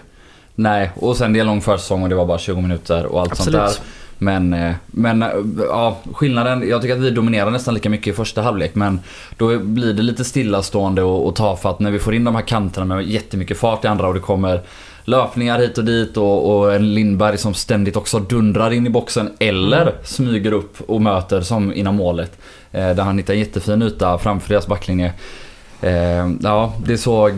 [0.61, 3.31] Nej, och sen det är lång försäsong och det var bara 20 minuter och allt
[3.31, 3.59] Absolut.
[3.61, 3.83] sånt där.
[4.17, 5.29] Men, eh, men eh,
[5.69, 8.99] ja, skillnaden, jag tycker att vi dominerar nästan lika mycket i första halvlek men
[9.37, 12.85] då blir det lite stillastående och, och tafatt när vi får in de här kanterna
[12.95, 14.61] med jättemycket fart i andra och det kommer
[15.03, 19.29] löpningar hit och dit och, och en Lindberg som ständigt också dundrar in i boxen
[19.39, 19.93] eller Mm.
[20.03, 22.37] smyger upp och möter som innan målet.
[22.71, 25.13] Eh, där han hittar en jättefin yta framför deras backlinje.
[25.81, 27.37] Eh, ja, det såg,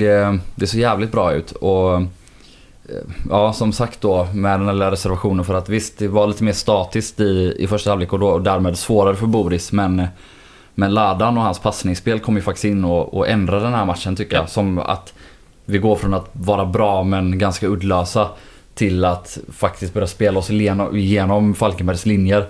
[0.55, 1.51] det såg jävligt bra ut.
[1.51, 2.01] Och
[3.29, 6.43] Ja, som sagt då med den här lilla reservationen för att visst, det var lite
[6.43, 9.71] mer statiskt i, i första halvlek och, då, och därmed svårare för Boris.
[9.71, 10.07] Men,
[10.75, 14.15] men Ladan och hans passningsspel kom ju faktiskt in och, och ändrade den här matchen
[14.15, 14.49] tycker jag.
[14.49, 15.13] Som att
[15.65, 18.29] vi går från att vara bra men ganska uddlösa
[18.73, 22.47] till att faktiskt börja spela oss igenom, igenom Falkenbergs linjer.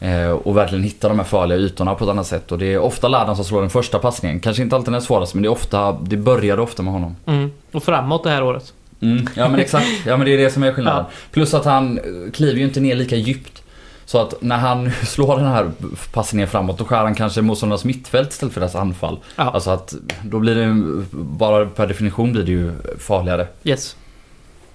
[0.00, 2.52] Eh, och verkligen hitta de här farliga ytorna på ett annat sätt.
[2.52, 4.40] Och det är ofta Ladan som slår den första passningen.
[4.40, 7.16] Kanske inte alltid den svåraste men det, är ofta, det började ofta med honom.
[7.26, 7.52] Mm.
[7.72, 8.72] Och framåt det här året.
[9.00, 11.04] Mm, ja men exakt, ja men det är det som är skillnaden.
[11.08, 11.14] Ja.
[11.32, 13.62] Plus att han eh, kliver ju inte ner lika djupt.
[14.04, 15.70] Så att när han slår den här
[16.12, 19.18] passningen framåt då skär han kanske motståndarnas mittfält istället för deras anfall.
[19.36, 19.42] Ja.
[19.50, 20.82] Alltså att då blir det
[21.12, 23.46] bara per definition blir det ju farligare.
[23.64, 23.96] Yes.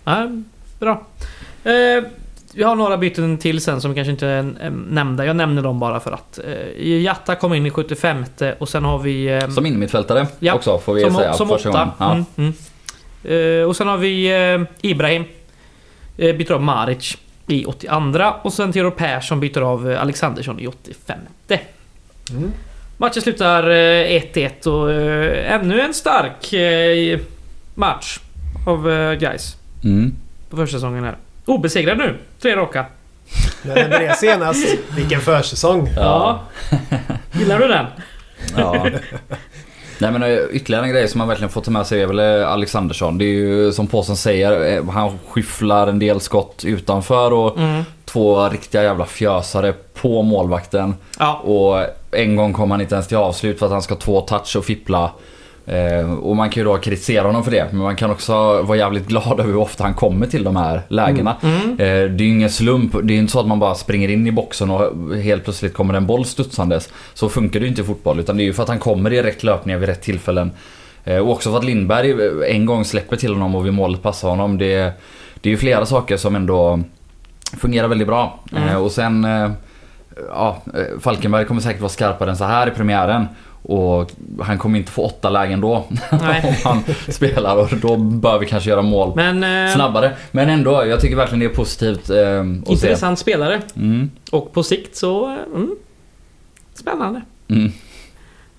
[0.03, 0.27] Ja,
[0.79, 1.03] bra.
[1.63, 2.03] Eh,
[2.53, 5.25] vi har några byten till sen som kanske inte är eh, nämnda.
[5.25, 6.39] Jag nämner dem bara för att.
[6.45, 8.25] Eh, Jatta kom in i 75
[8.59, 9.25] och sen har vi...
[9.25, 11.33] Eh, Som innermittfältare Ja, också får vi som, säga.
[11.33, 11.91] som åtta.
[11.99, 12.11] Ja.
[12.11, 12.53] Mm, mm.
[13.23, 15.23] Eh, och sen har vi eh, Ibrahim.
[16.17, 21.17] Eh, byter av Maric i 82 och sen Theodor Persson byter av Alexandersson i 85.
[22.31, 22.51] Mm.
[22.97, 27.19] Matchen slutar eh, 1-1 och eh, ännu en stark eh,
[27.75, 28.19] match
[28.67, 30.13] av eh, guys Mm.
[30.49, 31.15] på försäsongen här.
[31.45, 32.85] Obesegrad nu, tre raka.
[33.63, 34.67] Nämnde det senast.
[34.95, 35.89] Vilken försäsong.
[35.95, 36.43] Ja.
[37.31, 37.85] Gillar du den?
[38.57, 38.87] Ja.
[40.01, 42.19] Nej men eh, ytterligare en grej som man verkligen får ta med sig är väl
[42.41, 43.17] eh, Alexandersson.
[43.17, 47.83] Det är ju som påsen säger, eh, han skyfflar en del skott utanför och Mm.
[48.05, 50.95] två riktiga jävla fjösare på målvakten.
[51.19, 51.33] Ja.
[51.33, 51.85] Och
[52.19, 54.65] en gång kom han inte ens till avslut för att han ska två touch och
[54.65, 55.11] fippla.
[55.71, 57.67] Eh, och man kan ju då kritisera honom för det.
[57.71, 60.81] Men man kan också vara jävligt glad över hur ofta han kommer till de här
[60.87, 61.35] lägena.
[61.41, 61.71] Mm.
[61.71, 62.91] Eh, det är ju ingen slump.
[63.03, 65.73] Det är ju inte så att man bara springer in i boxen och helt plötsligt
[65.73, 66.89] kommer en boll studsandes.
[67.13, 68.19] Så funkar det ju inte i fotboll.
[68.19, 70.51] Utan det är ju för att han kommer i rätt löpningar vid rätt tillfällen.
[71.03, 72.15] Eh, och också för att Lindberg
[72.55, 74.57] en gång släpper till honom och vid målet passar honom.
[74.57, 74.93] Det,
[75.41, 76.79] det är ju flera saker som ändå
[77.57, 78.39] fungerar väldigt bra.
[78.55, 78.81] Mm.
[78.81, 79.27] Och sen...
[80.29, 80.57] Ja,
[80.99, 83.27] Falkenberg kommer säkert vara skarpare än så här i premiären.
[83.63, 85.73] Och han kommer inte få åtta lägen då.
[86.11, 86.19] Om
[86.63, 90.15] han spelar och då bör vi kanske göra mål Men eh, snabbare.
[90.31, 92.71] Men ändå, jag tycker verkligen det är positivt eh, att se.
[92.73, 93.61] intressant spelare.
[93.75, 95.27] Mm, Och på sikt så...
[95.31, 95.75] eh, Mm,
[96.73, 97.21] spännande.
[97.47, 97.71] mm.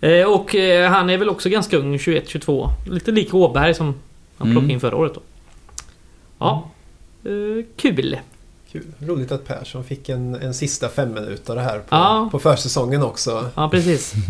[0.01, 2.69] Eh, och eh, han är väl också ganska ung, 21-22.
[2.91, 3.87] Lite lik Åberg som
[4.39, 4.53] han Mm.
[4.55, 5.21] plockade in förra året då.
[6.39, 6.69] Ja.
[7.25, 8.19] Eh, kul.
[8.73, 8.85] Kul.
[8.99, 12.29] Roligt att Persson fick en, en sista fem minuter här på, Ja.
[12.33, 13.51] på försäsongen också.
[13.55, 14.15] Ja, precis.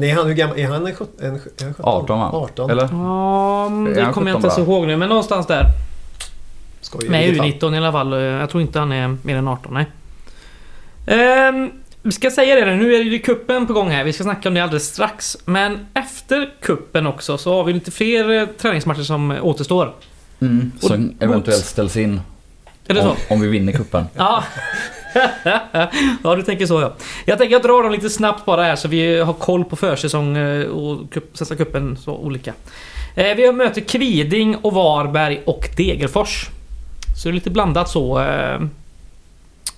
[0.00, 0.58] Men är han hur gammal?
[0.58, 1.84] Är han en, sjut- en, är han 17?
[1.84, 2.30] 18 va?
[2.32, 2.70] 18.
[2.70, 2.82] Eller?
[2.82, 5.64] Ja, det kommer jag 17 inte ens ihåg nu, men någonstans där.
[6.80, 7.70] Skoj i Med vilket fall.
[7.70, 8.12] U19 i alla fall.
[8.12, 9.86] Jag tror inte han är mer än 18, nej.
[11.06, 11.70] Ehm,
[12.02, 14.04] vi ska säga det nu, nu är det ju kuppen på gång här.
[14.04, 15.36] Vi ska snacka om det alldeles strax.
[15.44, 19.94] Men efter kuppen också så har vi lite fler eh, träningsmatcher som återstår.
[20.40, 22.20] Mm, som eventuellt ställs in
[22.86, 23.34] Är det om, så?
[23.34, 24.04] om vi vinner kuppen.
[24.16, 24.44] Ja.
[26.24, 26.92] ja, du tänker så ja.
[27.24, 30.36] Jag tänker jag drar dem lite snabbt bara här så vi har koll på försäsong
[30.36, 32.52] eh, och cup, Svenska cupen så olika.
[33.14, 36.48] Eh, Vi möter Kviding och Varberg och Degerfors.
[37.16, 38.20] Så det är lite blandat så...
[38.20, 38.60] Eh,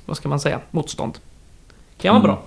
[0.07, 0.61] vad ska man säga?
[0.71, 1.19] Motstånd.
[2.01, 2.35] Kan vara Mm.
[2.35, 2.43] bra.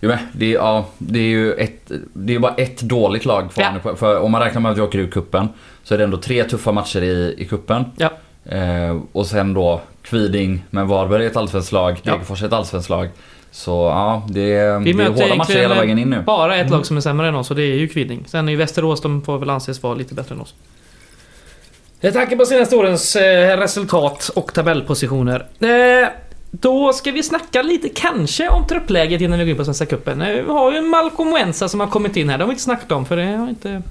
[0.00, 3.64] Jo, det, är, ja, det är ju ett, det är bara ett dåligt lag kvar
[3.64, 3.90] Ja.
[3.90, 5.48] nu För om man räknar med att vi åker ur kuppen
[5.84, 7.84] så är det ändå tre tuffa matcher i, i kuppen.
[7.96, 8.10] Ja.
[8.44, 12.00] Eh, och sen då Kviding, men Varberg är ett allsvenskt lag.
[12.02, 13.08] Degerfors är ett allsvenskt lag.
[13.50, 16.22] Så ja, det, är- Vi det är möter hårda matcher hela vägen in nu.
[16.22, 16.72] bara ett Mm.
[16.72, 18.24] lag som är sämre än oss och det är ju Kviding.
[18.26, 20.54] Sen är ju Västerås, de får väl anses vara lite bättre än oss.
[22.00, 25.46] Med tanke på senaste årens eh, resultat och tabellpositioner.
[25.60, 26.08] Eh,
[26.50, 30.22] då ska vi snacka lite kanske om truppläget innan vi går in på Svenska Cupen.
[30.22, 32.38] Eh, vi har ju Malcolm Wensa som har kommit in här.
[32.38, 33.82] Det har vi inte snackat om för det har inte...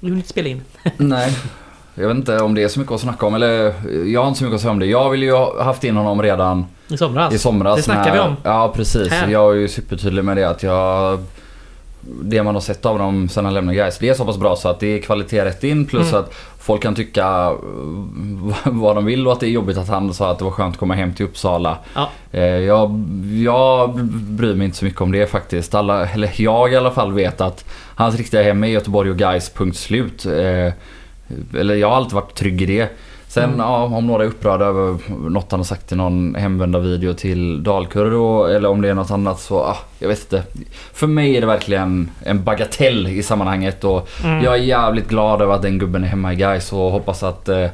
[0.00, 0.62] Vi har inte spelat in.
[0.96, 1.32] Nej.
[1.94, 3.72] Jag vet inte om det är så mycket att snacka om eller
[4.06, 4.86] jag har inte så mycket att säga om det.
[4.86, 7.34] Jag vill ju ha haft in honom redan I somras.
[7.34, 7.76] i somras.
[7.76, 8.36] Det snackar vi om.
[8.42, 9.12] Ja precis.
[9.12, 9.28] Här.
[9.28, 11.18] Jag är ju supertydlig med det att jag...
[12.22, 14.56] Det man har sett av dem sen han lämnade guys, det är så pass bra
[14.56, 16.20] så att det är kvalitet rätt in plus Mm.
[16.20, 17.52] att folk kan tycka eh,
[18.64, 20.74] vad de vill och att det är jobbigt att han sa att det var skönt
[20.74, 21.78] att komma hem till Uppsala.
[21.94, 22.08] Ja.
[22.32, 23.04] Eh, Jag,
[23.44, 25.74] jag bryr mig inte så mycket om det faktiskt.
[25.74, 29.50] Alla, eller jag i alla fall vet att hans riktiga hem är Göteborg och guys
[29.50, 30.26] punkt slut.
[31.58, 32.88] Eller jag har alltid varit trygg i det.
[33.28, 33.58] Sen Mm.
[33.60, 34.98] ja, om några är upprörda över
[35.30, 38.12] något han har sagt i någon hemvända video till Dalkurd
[38.56, 40.42] eller om det är något annat så, ah, jag vet inte.
[40.92, 44.44] För mig är det verkligen en bagatell i sammanhanget och Mm.
[44.44, 47.48] jag är jävligt glad över att den gubben är hemma i Gais och hoppas att
[47.48, 47.66] eh,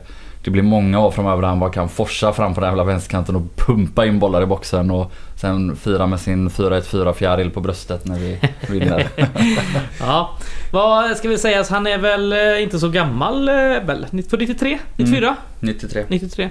[0.44, 3.36] det blir många år framöver där han bara kan forsa fram på den jävla vänsterkanten
[3.36, 8.04] och pumpa in bollar i boxen och sen fira med sin 4-1-4 fjäril på bröstet
[8.06, 9.08] när vi vinner.
[10.00, 10.36] Ja,
[10.72, 11.64] vad ska vi säga?
[11.70, 14.06] Han är väl eh, inte så gammal eh, väl?
[14.30, 14.78] För 93?
[14.96, 15.36] 94?
[15.60, 16.04] 93.
[16.08, 16.48] 93.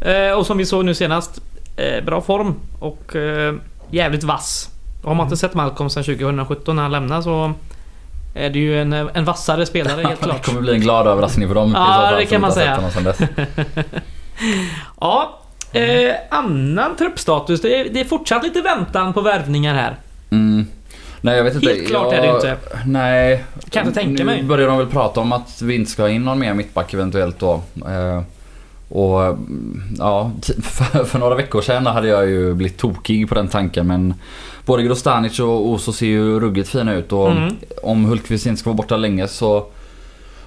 [0.00, 1.42] Eh, och som vi såg nu senast,
[1.76, 3.54] eh, bra form och eh,
[3.90, 4.68] jävligt vass.
[5.04, 7.52] Har man inte sett Malcolm sedan 2017 när han lämnade så
[8.34, 10.46] är det ju en, en vassare spelare helt Det klart.
[10.46, 12.80] kommer bli en glad överraskning för dem Ja, fall, det kan man säga.
[15.00, 15.38] Ja,
[15.72, 17.60] eh, annan truppstatus.
[17.60, 19.96] Det är, det är fortsatt lite väntan på värvningar här.
[20.30, 20.66] Mm.
[21.20, 21.68] Nej jag vet inte.
[21.68, 22.56] Helt klart jag, är det inte.
[22.86, 23.44] Nej.
[23.70, 24.42] Kan inte tänka nu mig.
[24.42, 27.38] börjar de väl prata om att vi inte ska ha in någon mer mittback eventuellt
[27.38, 27.62] då.
[27.88, 28.22] Eh,
[28.94, 29.38] och
[29.98, 30.30] ja,
[30.62, 34.14] för, för några veckor sedan hade jag ju blivit tokig på den tanken men
[34.66, 37.54] både Grostanic och Oso ser ju ruggigt fina ut och Mm.
[37.82, 39.66] om Hultqvist inte ska vara borta länge så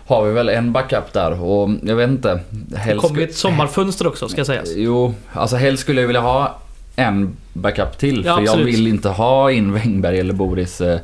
[0.08, 2.40] har vi väl en backup där och jag vet inte.
[2.50, 4.70] Det helst kommer ju ett sommarfönster också ska sägas.
[4.76, 6.60] Jo, alltså helst skulle jag vilja ha
[6.96, 8.24] en backup till.
[8.26, 8.68] Ja, för jag absolut.
[8.68, 10.82] vill inte ha in Wängberg eller Boris.
[10.82, 11.00] eh.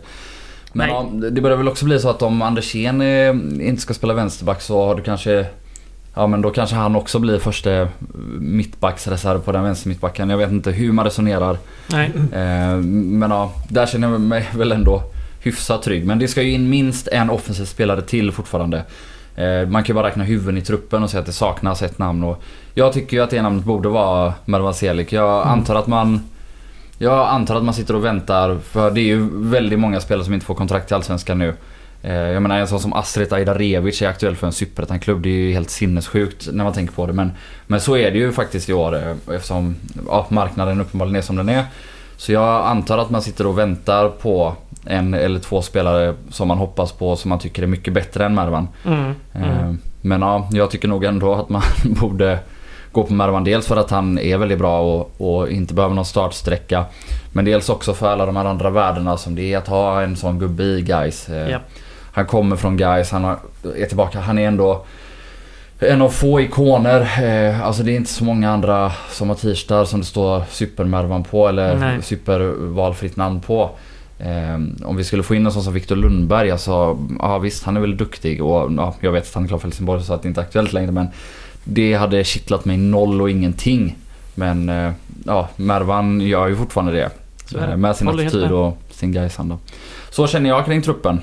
[0.73, 3.29] Men ja, det börjar väl också bli så att om Andersén eh,
[3.67, 5.45] inte ska spela vänsterback så har du kanske...
[6.13, 7.87] Ja men då kanske han också blir första
[8.39, 10.29] mittbacksreserv på den vänster mittbacken.
[10.29, 11.57] Jag vet inte hur man resonerar.
[11.87, 12.11] Nej.
[12.33, 15.03] Eh, Men ja, där känner jag mig väl ändå
[15.43, 16.05] hyfsat trygg.
[16.05, 18.83] Men det ska ju in minst en offensiv spelare till fortfarande.
[19.35, 21.97] Eh, Man kan ju bara räkna huvuden i truppen och säga att det saknas ett
[21.99, 22.23] namn.
[22.23, 22.43] Och
[22.73, 25.13] jag tycker ju att det namnet borde vara Mervan Celik.
[25.13, 26.23] Jag antar att man...
[26.97, 30.33] Jag antar att man sitter och väntar för det är ju väldigt många spelare som
[30.33, 31.53] inte får kontrakt i Allsvenskan nu.
[32.01, 35.21] Eh, Jag menar en sån som Astrid Ajdarevic är aktuell för en superettan-klubb.
[35.21, 37.13] Det är ju helt sinnessjukt när man tänker på det.
[37.13, 37.31] Men,
[37.67, 39.75] men så är det ju faktiskt i år eh, eftersom
[40.07, 41.63] ja, marknaden uppenbarligen är som den är.
[42.17, 44.53] Så jag antar att man sitter och väntar på
[44.85, 48.35] en eller två spelare som man hoppas på som man tycker är mycket bättre än
[48.35, 48.67] Mervan.
[48.85, 49.13] Mm.
[49.33, 49.77] Eh, Mm.
[50.03, 51.61] Men ja, jag tycker nog ändå att man
[52.01, 52.39] borde
[52.91, 53.43] gå på Mervan.
[53.43, 56.85] Dels för att han är väldigt bra och, och inte behöver någon startsträcka.
[57.31, 60.15] Men dels också för alla de här andra värdena som det är att ha en
[60.15, 61.27] sån gubbe i guys.
[61.49, 61.59] Ja.
[62.11, 63.25] Han kommer från guys, han
[63.75, 64.19] är tillbaka.
[64.19, 64.85] Han är ändå
[65.79, 67.01] en av få ikoner.
[67.23, 71.23] Eh, alltså det är inte så många andra som har t-shirtar som det står supermervan
[71.23, 72.01] på eller Nej.
[72.01, 73.69] supervalfritt namn på.
[74.19, 77.77] Eh, om vi skulle få in en sån som Viktor Lundberg, alltså ja visst han
[77.77, 80.21] är väl duktig och ja, jag vet att han är klar för Helsingborg så att
[80.21, 81.07] det inte är aktuellt längre men
[81.63, 83.95] det hade kittlat mig noll och ingenting.
[84.35, 84.91] Men eh,
[85.25, 87.09] ja, Mervan gör ju fortfarande det.
[87.45, 89.57] Så är Med sin attityd och sin Gaisanda.
[90.09, 91.19] Så känner jag kring truppen.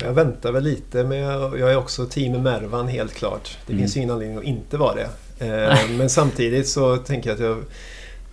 [0.00, 3.58] Ja, Jag väntar väl lite men jag jag är också team Mervan helt klart.
[3.66, 3.82] Det Mm.
[3.82, 5.08] finns ju ingen anledning att inte vara det.
[5.46, 7.56] Eh, men samtidigt så tänker jag att jag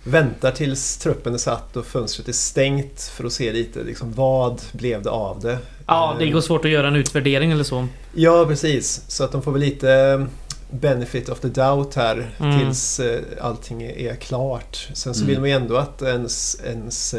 [0.04, 4.60] väntar tills truppen är satt och fönstret är stängt för att se lite liksom, vad
[4.72, 5.58] blev det av det.
[5.86, 7.86] Ja, det Eh, går svårt att göra en utvärdering eller så.
[8.14, 9.04] Ja, precis.
[9.08, 10.24] Så att de får väl lite eh,
[10.70, 12.58] benefit of the doubt här Mm.
[12.60, 14.88] tills eh, allting är, klart.
[14.94, 15.28] Sen så Mm.
[15.28, 17.14] vill man ju ändå att ens, ens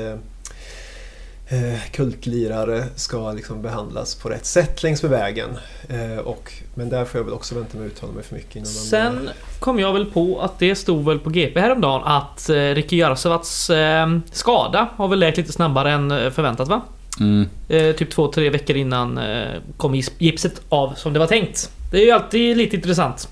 [1.47, 5.49] eh, kultlirare ska liksom behandlas på rätt sätt längs med vägen.
[5.89, 8.55] Eh, och, men där får jag väl också vänta med att uttala mig för mycket
[8.55, 8.83] innan man...
[8.83, 9.29] Sen
[9.59, 13.69] kom jag väl på att det stod väl på GP häromdagen att eh, Ricky Jarosevats
[13.69, 16.81] eh, skada har väl läkt lite snabbare än eh, förväntat va?
[17.19, 17.49] Mm.
[17.69, 21.71] Eh, typ två, tre veckor innan eh, kom gipset av som det var tänkt.
[21.91, 23.29] Det är ju alltid lite intressant.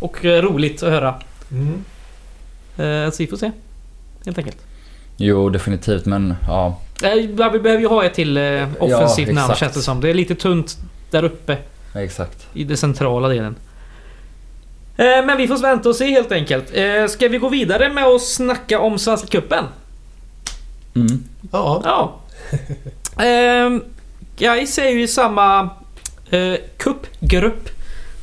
[0.00, 1.14] Och eh, roligt att höra.
[1.50, 1.84] Mm.
[2.76, 3.50] Eh, så vi får se.
[4.24, 4.56] Helt enkelt.
[5.16, 6.80] Jo, definitivt men ja.
[7.02, 7.14] Eh,
[7.52, 9.58] vi behöver ju ha ett till eh, offensivt namn exakt.
[9.60, 10.00] känns det som.
[10.00, 10.78] Det är lite tunt
[11.10, 11.56] där uppe
[11.94, 12.46] Exakt.
[12.54, 13.56] i den centrala delen.
[14.96, 16.70] Eh, men vi får vänta och se helt enkelt.
[16.74, 19.64] Eh, ska vi gå vidare med att snacka om Svenska Cupen?
[20.94, 21.24] Mm.
[21.52, 22.20] Ja, Ja.
[23.24, 23.82] Ehm,
[24.36, 25.70] Gais är ju i samma
[26.30, 27.68] eh, cupgrupp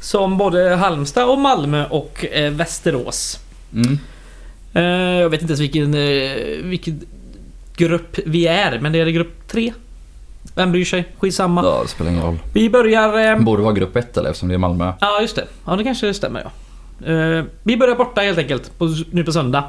[0.02, 3.40] som både Halmstad och Malmö och eh, Västerås.
[3.74, 4.00] Mm.
[4.74, 4.84] Eh,
[5.22, 7.02] jag vet inte ens vilken, eh, vilken
[7.76, 9.74] grupp vi är, men det är grupp 3.
[10.56, 11.06] Vem bryr sig?
[11.20, 11.64] Skitsamma.
[11.64, 12.40] Ja, det spelar ingen roll.
[12.54, 13.32] Vi börjar...
[13.32, 14.94] Eh, borde vara grupp 1 eller eftersom det är Malmö.
[15.02, 15.48] ja, just det.
[15.66, 16.52] Ja, det kanske stämmer ja.
[17.64, 19.64] Vi börjar borta helt enkelt, på, nu på söndag.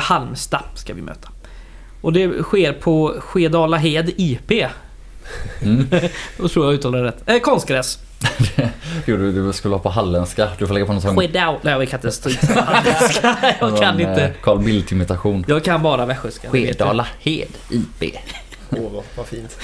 [0.00, 1.28] Halmstad ska vi möta.
[2.00, 4.52] Och det sker på Skedala Hed IP.
[5.62, 5.86] Mm.
[6.38, 7.22] Då tror jag uttalar det rätt.
[7.26, 7.98] Eh, konstgräs.
[9.06, 10.48] Jo, du, du skulle vara på halländska.
[10.58, 11.16] Du får lägga på någon sån...
[11.16, 11.58] Skedala...
[11.62, 12.68] Nej, jag kan inte stryka.
[13.60, 14.32] jag kan inte.
[14.42, 15.44] Carl Bildt-imitation.
[15.48, 16.50] Jag kan bara västgötska.
[16.50, 18.14] Skedala Hed IP.
[18.70, 19.58] Åh, vad, vad fint.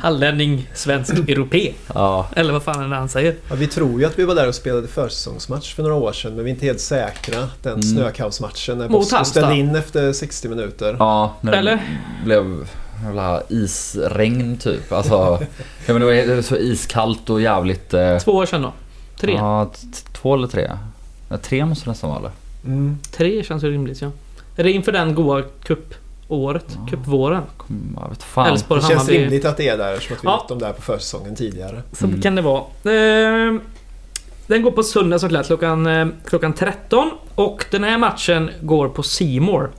[0.00, 1.72] Hallänning, svensk, europé.
[1.94, 3.34] Ja, Eller vad fan är det han säger?
[3.48, 6.34] Ja, vi tror ju att vi var där och spelade försäsongsmatch för några år sedan
[6.36, 7.48] men vi är inte helt säkra.
[7.62, 7.82] Den Mm.
[7.82, 9.26] snökaosmatchen när Mot Halmstad.
[9.26, 10.96] ställde in efter 60 minuter.
[10.98, 11.72] ja när Eller?
[11.72, 12.68] det blev
[13.04, 14.92] jävla isregn typ.
[14.92, 15.12] Alltså,
[15.86, 17.94] ja, men det var det så iskallt och jävligt...
[17.94, 18.72] Eh, Två år sedan då?
[19.20, 19.32] Tre?
[19.34, 19.70] Ja,
[20.12, 20.70] två eller tre?
[21.28, 22.30] Ja, tre måste det nästan vara eller?
[22.64, 22.98] Mm.
[23.12, 24.10] Tre känns ju rimligt ja.
[24.56, 26.64] Är det inför den goa cupåret?
[26.68, 26.86] Ja.
[26.90, 27.42] Cupvåren?
[28.02, 28.52] Jag vet fan.
[28.54, 29.18] Det känns Hammarby.
[29.18, 30.36] rimligt att det är där eftersom att vi Ja.
[30.36, 31.82] mött dem där på försäsongen tidigare.
[31.92, 32.22] Så Mm.
[32.22, 32.60] kan det vara.
[32.60, 33.54] Eh,
[34.46, 37.10] den går på söndag såklart klockan, eh, klockan 13.
[37.34, 39.70] Och den här matchen går på Seymour.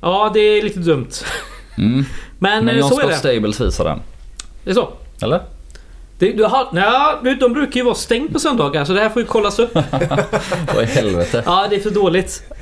[0.00, 1.08] Ja, det är lite dumt.
[1.78, 2.04] Mm.
[2.38, 3.16] Men, Men eh, John så är Scott det.
[3.16, 3.98] Stables visar den.
[4.64, 4.92] Det är så.
[5.22, 5.40] Eller?
[6.18, 9.22] Det, du har, ja, de brukar ju vara stängt på söndagar så det här får
[9.22, 9.74] ju kollas upp.
[10.74, 11.42] Vad i helvete?
[11.46, 12.42] Ja, det är för dåligt.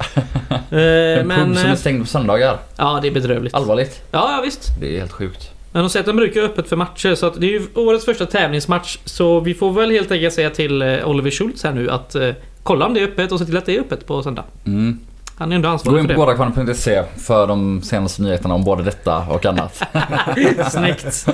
[0.73, 0.79] Eh,
[1.21, 1.49] En men...
[1.49, 2.59] pub som är eh, stängd på söndagar.
[2.77, 3.55] Ja, det är bedrövligt.
[3.55, 4.03] Allvarligt.
[4.11, 4.69] Ja, ja, visst.
[4.81, 5.51] Det är helt sjukt.
[5.73, 8.05] Men de säger att de brukar öppet för matcher så att det är ju årets
[8.05, 8.99] första tävlingsmatch.
[9.05, 12.31] Så vi får väl helt enkelt säga till eh, Oliver Schultz här nu att eh,
[12.63, 14.45] kolla om det är öppet och se till att det är öppet på söndag.
[14.67, 14.99] Mm.
[15.41, 16.35] Han är ändå Gå ansvarig in för på det.
[16.35, 19.83] gårdakvarnen.se för de senaste nyheterna om både detta och annat.
[20.71, 21.27] Snyggt.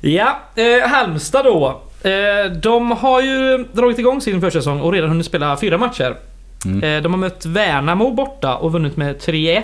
[0.00, 1.82] Ja, eh, Halmstad då.
[2.02, 6.16] Eh, de har ju dragit igång sin försäsong och redan hunnit spela fyra matcher.
[6.64, 6.82] Mm.
[6.82, 9.62] Eh, de har mött Värnamo borta och vunnit med 3-1.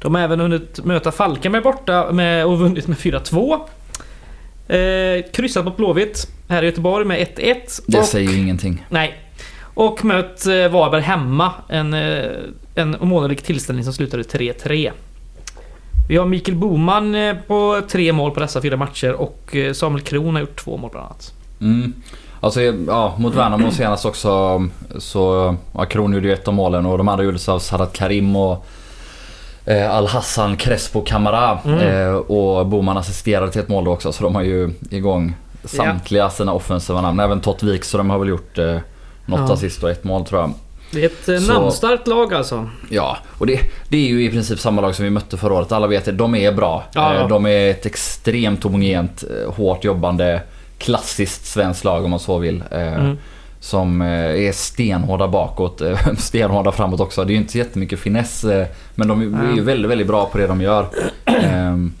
[0.00, 3.60] De har även hunnit möta Falkenberg borta med, och vunnit med 4-2.
[4.68, 7.80] Eh, kryssat mot Blåvitt här i Göteborg med 1-1.
[7.86, 8.86] Det och, säger ju ingenting.
[8.88, 9.18] Nej.
[9.74, 11.52] Och mött eh, Varberg hemma.
[11.68, 12.24] En, eh,
[12.74, 14.92] en månadlig tillställning som slutade 3-3.
[16.08, 20.02] Vi har Mikael Boman eh, på tre mål på dessa fyra matcher och eh, Samuel
[20.04, 21.32] Kron har gjort två mål bland annat.
[21.60, 21.92] Mm.
[22.40, 24.62] Alltså ja, mot Värnamo senast också
[24.98, 25.56] så...
[25.74, 28.66] Ja, Kron gjorde ju ett av målen och de andra gjordes av Sadat Karim och
[29.66, 31.58] eh, Al-Hassan Crespo Camara.
[31.64, 31.78] Mm.
[31.78, 36.30] Eh, och Boman assisterade till ett mål då också så de har ju igång samtliga
[36.30, 37.20] sina offensiva namn.
[37.20, 38.76] Även Tott Wikström har väl gjort eh,
[39.26, 39.54] något Ja.
[39.54, 40.52] assist och ett mål tror jag.
[40.92, 42.68] Det är ett eh, Så- namnstarkt lag alltså.
[42.90, 45.72] Ja, och det, det är ju i princip samma lag som vi mötte förra året.
[45.72, 46.84] Alla vet att de är bra.
[46.94, 47.20] Ja, ja.
[47.20, 50.40] Eh, De är ett extremt homogent, eh, hårt jobbande,
[50.78, 52.64] klassiskt svenskt lag om man så vill.
[52.70, 53.18] Mm.
[53.60, 55.82] Som är stenhårda bakåt,
[56.18, 57.24] stenhårda framåt också.
[57.24, 58.44] Det är ju inte så jättemycket finess.
[58.94, 59.54] Men de är Ja.
[59.56, 60.86] ju väldigt, väldigt bra på det de gör.
[61.24, 61.92] Ehm,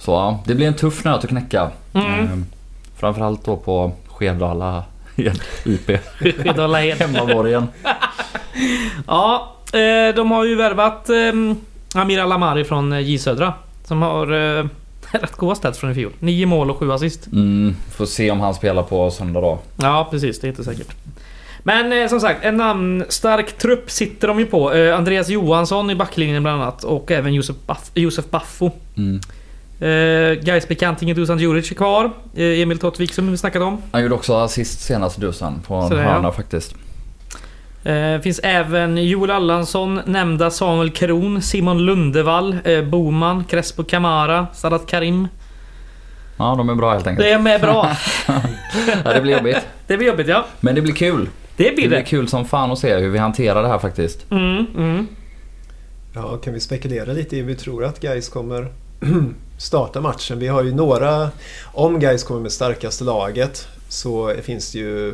[0.00, 1.70] Så det blir en tuff nöt att knäcka.
[1.92, 2.06] Mm.
[2.20, 2.46] Ehm,
[2.96, 4.84] Framförallt då på Skedala
[5.64, 6.00] IP.
[6.18, 6.96] Skidala Hed.
[6.98, 7.68] Hemmaborgen.
[9.06, 11.32] Ja, eh, de har ju värvat eh,
[11.94, 13.52] Amir Alamari från eh, J Södra.
[13.84, 14.66] Som har eh,
[15.10, 16.12] rätt goda stats från i fjol.
[16.18, 17.26] Nio mål och sju assist.
[17.26, 19.58] Mm, får se om han spelar på söndag då.
[19.76, 20.40] Ja, precis.
[20.40, 20.88] Det är inte säkert.
[21.62, 24.72] Men eh, som sagt, en namnstark trupp sitter de ju på.
[24.72, 26.84] Eh, Andreas Johansson i backlinjen bland annat.
[26.84, 28.70] Och även Josef, Baff, Josef Baffo.
[28.96, 29.20] Mm.
[29.80, 32.04] Eh, Gais-bekantingen Dusan Djuric är kvar.
[32.34, 33.82] Eh, Emil Tottvik som vi snackat om.
[33.92, 36.02] Han gjorde också assist senast Dusan på en det, ja.
[36.02, 36.74] hörna faktiskt.
[37.84, 44.86] Eh, finns även Joel Allansson, nämnda Samuel Kron, Simon Lundevall, eh, Boman, Crespo Camara, Sadat
[44.86, 45.28] Karim.
[46.38, 47.26] Ja, de är bra helt enkelt.
[47.28, 47.90] Det är med bra.
[49.04, 49.56] Ja, det blir jobbigt.
[49.86, 50.46] Det blir jobbigt ja.
[50.60, 51.28] Men det blir kul.
[51.56, 52.04] Det Det blir blir det.
[52.04, 54.30] kul som fan att se hur vi hanterar det här faktiskt.
[54.30, 55.06] Mm, mm.
[56.14, 58.66] Ja, kan vi spekulera lite i hur vi tror att Gais kommer
[59.58, 60.38] starta matchen?
[60.38, 61.30] Vi har ju några...
[61.64, 65.10] Om Gais kommer med starkaste laget så finns det ju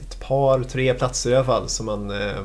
[0.00, 2.36] ett par, tre platser i alla fall som man eh,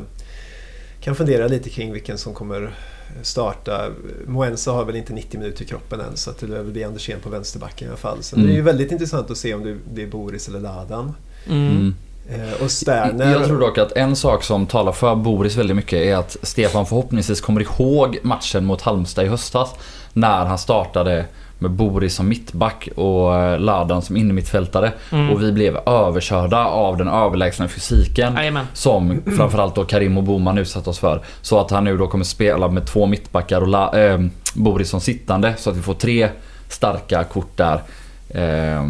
[0.99, 2.75] kan fundera lite kring vilken som kommer
[3.21, 3.89] starta.
[4.27, 7.19] Moensa har väl inte 90 minuter i kroppen än så det lär väl bli Andersén
[7.19, 8.23] på vänsterbacken i alla fall.
[8.23, 8.47] Sen Mm.
[8.49, 11.13] är det ju väldigt intressant att se om det blir Boris eller Ladan.
[11.49, 11.95] Mm.
[12.29, 13.31] Eh, och Sterner...
[13.31, 16.85] Jag tror dock att en sak som talar för Boris väldigt mycket är att Stefan
[16.85, 19.73] förhoppningsvis kommer ihåg matchen mot Halmstad i höstas.
[20.13, 21.25] När han startade
[21.59, 24.91] med Boris som mittback och eh, Ladan som innermittfältare.
[25.11, 25.29] Mm.
[25.29, 28.33] Och vi blev överkörda av den överlägsna fysiken.
[28.33, 28.65] Jajamän.
[28.73, 31.21] Som framförallt då Karim och Boman utsatt oss för.
[31.41, 34.19] Så att han nu då kommer spela med två mittbackar och La, eh,
[34.53, 35.53] Boris som sittande.
[35.57, 36.29] Så att vi får tre
[36.69, 37.81] starka kort där.
[38.29, 38.89] Eh,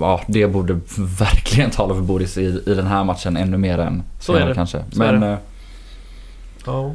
[0.00, 0.80] ja, det borde
[1.18, 4.54] verkligen tala för Boris i, i den här matchen ännu mer än Så är det.
[4.54, 4.84] kanske.
[4.92, 5.28] Så är Men det.
[5.32, 5.38] eh,
[6.66, 6.94] Ja.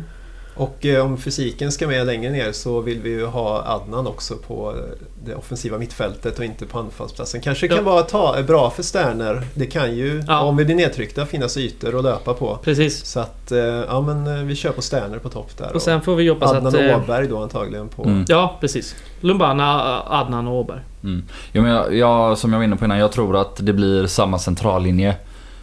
[0.58, 4.36] Och eh, om fysiken ska med längre ner så vill vi ju ha Adnan också
[4.48, 4.84] på eh,
[5.26, 7.42] det offensiva mittfältet och inte på anfallsplatsen.
[7.42, 7.84] Kanske kan Ja.
[7.84, 9.42] vara ta, bra för Sterner.
[9.54, 10.42] Det kan ju, Ja.
[10.42, 12.58] om vi blir nedtryckta, finnas ytor att löpa på.
[12.64, 13.06] Precis.
[13.06, 15.76] Så att, eh, ja men eh, vi kör på Sterner på topp där.
[15.76, 16.74] Och sen får vi hoppas Adnan att...
[16.74, 18.04] och eh, Åberg då antagligen på...
[18.04, 18.26] Mm.
[18.28, 18.96] Ja, precis.
[19.22, 20.80] Lumbana, Adnan och Åberg.
[21.04, 21.26] Mm.
[21.54, 24.08] Jo, men jag, jag, som jag var inne på innan, jag tror att det blir
[24.08, 25.16] samma centrallinje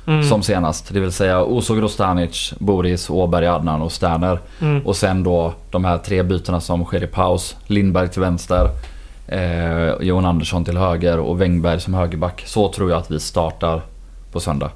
[0.06, 0.22] Mm.
[0.24, 0.88] som senast.
[0.94, 4.38] Det vill säga Oso Grostanic, Boris, Åberg, Adnan och Sterner.
[4.60, 4.86] Mm.
[4.86, 7.56] Och sen då de här tre bytena som sker i paus.
[7.66, 8.68] Lindberg till vänster,
[9.28, 12.42] eh, Johan Andersson till höger och Wängberg som högerback.
[12.46, 13.82] Så tror jag att vi startar
[14.32, 14.70] på söndag.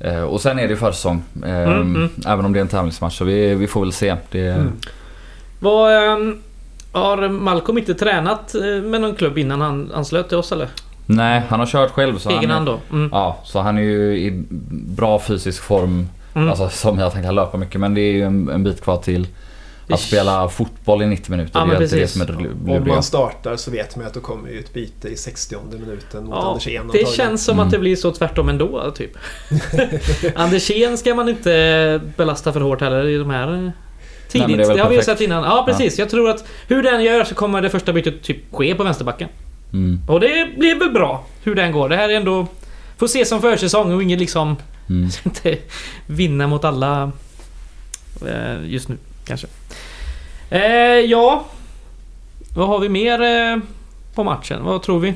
[0.00, 1.22] Eh, och sen är det försäsong.
[1.44, 2.10] Eh, Mm, mm.
[2.26, 3.18] Även om det är en tävlingsmatch.
[3.18, 4.16] Så vi, vi får väl se.
[4.30, 4.72] Det, Mm.
[5.60, 6.38] Vad, ehm,
[6.92, 10.68] har Malcolm inte tränat eh, med någon klubb innan han anslöt till oss eller?
[11.10, 12.18] Nej, han har kört själv.
[12.18, 12.96] Så Egen han, hand då?
[12.96, 13.08] Mm.
[13.12, 16.08] Ja, så han är ju i bra fysisk form.
[16.34, 16.48] Mm.
[16.48, 17.80] Alltså som jag tänkte löpa mycket.
[17.80, 19.26] Men det är ju en, en bit kvar till
[19.90, 21.50] att spela fotboll i 90 minuter.
[21.54, 22.12] Ja, det är men alltid det precis.
[22.12, 25.08] som är det Om man startar så vet man att då kommer ju ett byte
[25.08, 27.66] i 60 minuten mot Ja, Anders Ehn det känns som Mm.
[27.66, 29.10] att det blir så tvärtom ändå typ.
[30.36, 33.70] Andersén ska man inte belasta för hårt heller i de här eh,
[34.28, 34.48] tidigt.
[34.48, 35.44] men det det, har vi ju sett innan.
[35.44, 35.98] Ja precis.
[35.98, 39.28] Jag tror att hur den gör så kommer det första bytet typ ske på vänsterbacken.
[39.72, 41.88] Mm, Och det blir väl bra hur den går.
[41.88, 42.46] Det här är ändå...
[42.96, 44.56] Får se som försäsong och inget liksom...
[44.88, 45.10] mm.
[45.24, 45.58] inte
[46.06, 47.12] vinna mot alla
[48.26, 49.46] eh, just nu kanske.
[50.50, 50.60] Eh,
[51.10, 51.44] ja.
[52.54, 53.56] Vad har vi mer eh,
[54.14, 54.64] på matchen?
[54.64, 55.14] Vad tror vi?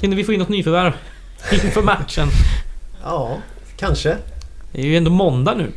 [0.00, 0.92] Hinner vi få in något nyförvärv
[1.52, 2.28] inför matchen?
[3.02, 3.38] Ja,
[3.76, 4.16] kanske.
[4.72, 5.72] Det är ju ändå måndag nu.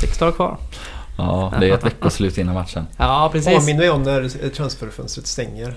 [0.00, 0.56] Sex dagar kvar.
[1.18, 2.86] Ja, det är ett veckoslut innan matchen.
[2.96, 3.58] Ja, precis.
[3.58, 5.74] Påminn mig om när transferfönstret stänger.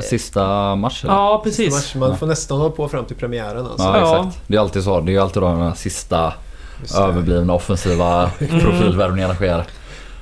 [0.00, 1.10] Sista matchen.
[1.10, 1.74] Ja, Sista precis.
[1.74, 2.00] matchen.
[2.00, 2.16] Man Ja.
[2.16, 3.82] får nästan hålla på fram till premiären alltså.
[3.86, 4.18] Ja, Ja.
[4.26, 4.38] exakt.
[4.46, 5.00] Det är alltid så.
[5.00, 6.32] Det är ju alltid då den här sista
[6.80, 8.60] Just överblivna offensiva Mm.
[8.60, 9.64] profilvärvningarna sker.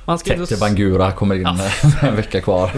[0.05, 1.47] Man ska, Tete Bangura kommer in
[2.01, 2.71] en vecka kvar.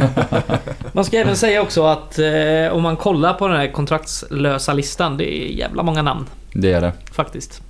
[0.92, 5.18] man ska även säga också att eh, om man kollar på den här kontraktslösa listan.
[5.18, 6.92] Det är jävla många namn Det är det.
[7.12, 7.62] faktiskt.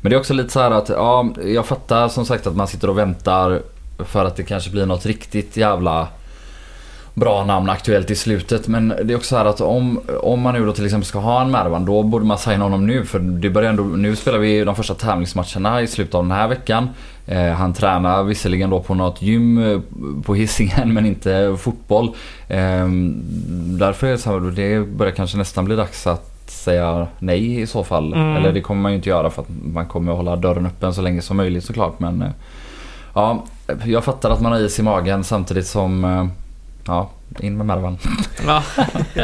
[0.00, 2.66] Men det är också lite så här att, ja, jag fattar som sagt att man
[2.66, 3.62] sitter och väntar
[3.98, 6.08] för att det kanske blir något riktigt jävla
[7.20, 8.68] bra namn aktuellt i slutet.
[8.68, 11.18] Men det är också så här att om, om man nu då till exempel ska
[11.18, 13.04] ha en Mervan då borde man signa honom nu.
[13.04, 16.48] För det börjar ändå, nu spelar vi de första tävlingsmatcherna i slutet av den här
[16.48, 16.88] veckan.
[17.26, 19.80] Eh, han tränar visserligen då på något gym eh,
[20.22, 22.08] på Hisingen men inte fotboll.
[22.48, 22.88] Eh,
[23.78, 27.66] därför är det så här, det börjar kanske nästan bli dags att säga nej i
[27.66, 28.12] så fall.
[28.12, 28.36] Mm.
[28.36, 30.94] Eller det kommer man ju inte göra för att man kommer att hålla dörren öppen
[30.94, 32.00] så länge som möjligt såklart.
[32.00, 32.30] Men eh,
[33.14, 33.44] ja,
[33.84, 36.26] jag fattar att man har is i magen samtidigt som eh,
[36.90, 37.10] ja,
[37.40, 37.98] in med Mervan.
[38.46, 38.62] Ja.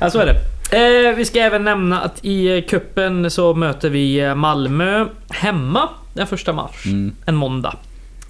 [0.00, 0.40] ja, så är det.
[0.70, 6.26] Eh, vi ska även nämna att i kuppen så möter vi eh, Malmö hemma den
[6.26, 6.86] första mars.
[6.86, 7.14] Mm.
[7.26, 7.74] En måndag.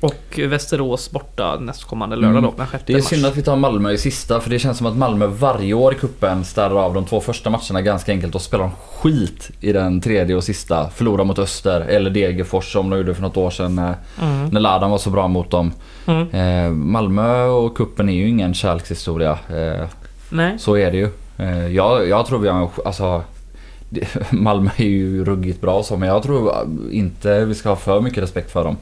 [0.00, 2.42] Och Västerås borta nästkommande lördag Mm.
[2.50, 3.04] då, den 6 Det är mars.
[3.04, 5.92] synd att vi tar Malmö i sista för det känns som att Malmö varje år
[5.92, 8.70] i kuppen städar av de två första matcherna ganska enkelt och spelar
[9.00, 10.90] skit i den tredje och sista.
[10.90, 14.48] Förlorar mot Öster eller Degerfors som de gjorde för något år sedan när, Mm.
[14.48, 15.72] när Ladan var så bra mot dem.
[16.06, 16.28] Mm.
[16.30, 19.38] Eh, Malmö och kuppen är ju ingen kärlekshistoria.
[19.48, 19.86] Eh,
[20.30, 20.58] Nej.
[20.58, 21.08] så är det ju.
[21.38, 23.22] Eh, jag, jag tror vi har en, alltså
[24.30, 26.52] Malmö är ju ruggigt bra och så men jag tror
[26.90, 28.76] inte vi ska ha för mycket respekt för dem.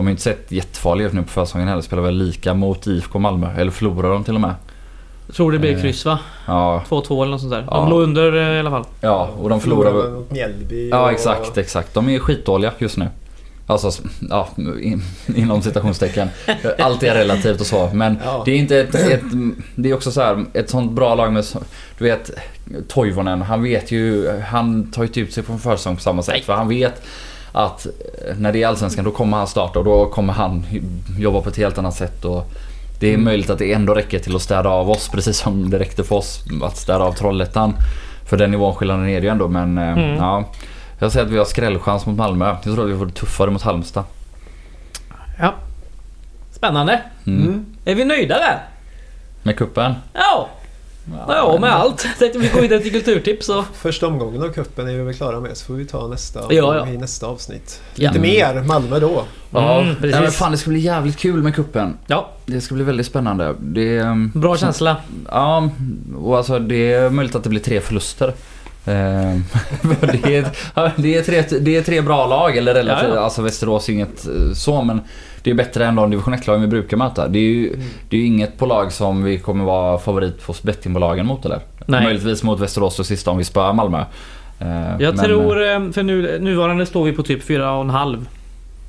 [0.00, 1.82] De har inte sett jättefarliga ut nu på försäsongen heller.
[1.82, 3.50] Spelar väl lika mot IFK Malmö.
[3.58, 4.54] Eller förlorar de till och med.
[5.26, 5.80] Jag tror det blir Eh.
[5.80, 6.18] kryss va?
[6.46, 7.64] Ja, 2-2 eller något sånt där.
[7.70, 7.76] Ja.
[7.76, 8.84] De låg under eh, i alla fall.
[9.00, 10.10] ja och de förlorar...
[10.10, 10.88] Mot Mjällby.
[10.90, 11.94] Ja exakt, exakt.
[11.94, 13.08] De är skitdåliga just nu.
[13.66, 14.48] Alltså, ja,
[14.80, 15.02] in,
[15.36, 16.28] inom citationstecken.
[16.78, 17.90] Allt är relativt och så.
[17.92, 18.42] Men Ja.
[18.44, 19.22] det är inte ett, ett...
[19.74, 21.44] Det är också så här, ett sånt bra lag med...
[21.98, 22.30] Du vet,
[22.88, 24.30] Toivonen, han vet ju...
[24.40, 26.34] Han tar ju inte ut sig på en försäsong på samma sätt.
[26.34, 26.42] Nej.
[26.42, 27.02] För han vet
[27.52, 27.86] att
[28.38, 30.66] när det är Allsvenskan då kommer han starta och då kommer han
[31.18, 32.24] jobba på ett helt annat sätt.
[32.24, 32.50] Och
[33.00, 33.24] det är Mm.
[33.24, 36.16] möjligt att det ändå räcker till att städa av oss precis som det räckte för
[36.16, 37.74] oss att städa av Trollhättan.
[38.24, 40.16] För den nivåskillnaden är det ju ändå men eh, Mm.
[40.16, 40.44] ja.
[40.98, 42.46] Jag säger att vi har skrällchans mot Malmö.
[42.64, 44.04] Jag tror att vi får det tuffare mot Halmstad.
[45.40, 45.54] Ja.
[46.52, 47.00] Spännande.
[47.26, 47.42] Mm.
[47.42, 47.66] Mm.
[47.84, 48.58] Är vi nöjda där?
[49.42, 49.94] Med kuppen?
[50.12, 50.48] Ja.
[51.28, 52.06] Ja, med allt.
[52.18, 53.64] Tänkte vi gå vidare till kulturtips och...
[53.74, 56.76] Första omgången av kuppen är vi väl klara med så får vi ta nästa Ja,
[56.76, 56.88] ja.
[56.88, 57.80] i nästa avsnitt.
[57.94, 58.10] Ja.
[58.10, 59.24] Lite mer Malmö då.
[59.50, 60.12] Ja, Mm, precis.
[60.12, 61.96] Nej, men fan det ska bli jävligt kul med kuppen.
[62.06, 63.54] Ja, Det ska bli väldigt spännande.
[63.60, 64.96] Det ehm, bra känsla.
[65.30, 65.70] Ja,
[66.18, 68.32] och alltså det är möjligt att det blir tre förluster.
[68.84, 69.44] Ehm,
[70.00, 73.20] det, är, ja, det, är tre, det är tre bra lag, eller relativt, Ja, ja.
[73.20, 75.00] alltså Västerås är inget eh, så men
[75.42, 77.28] det är bättre än de division 1-lagen vi brukar möta.
[77.28, 77.76] Det är ju
[78.08, 81.60] det är ju inget på lag som vi kommer vara favorit hos bettingbolagen mot eller?
[81.86, 82.04] Nej.
[82.04, 84.04] Möjligtvis mot Västerås och sista om vi spöar Malmö.
[84.58, 88.24] Ehm, Jag men, tror, eh, för nu, nuvarande står vi på typ 4,5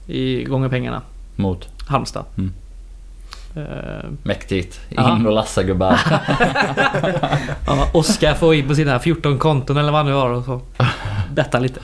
[0.08, 1.02] i gånger pengarna.
[1.36, 2.26] Mot Halmstad.
[2.38, 2.54] Mm.
[3.56, 4.80] Eh, mäktigt.
[4.90, 6.00] In och lassa gubbar.
[7.68, 10.62] ja, Oskar får in på sina 14 konton eller vad han nu har och så
[11.34, 11.80] betta lite.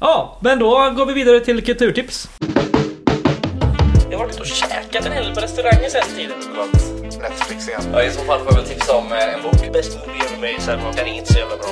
[0.00, 2.28] Ja, men då går vi vidare till kulturtips.
[4.10, 6.38] Det har varit och käkat en hel på restauranger sen tiden.
[7.22, 7.82] Netflix igen.
[7.92, 9.72] Ja, I så fall får jag väl tipsa om eh, en bok.
[9.72, 11.68] Best movie ever made, sen den är inte så jävla bra.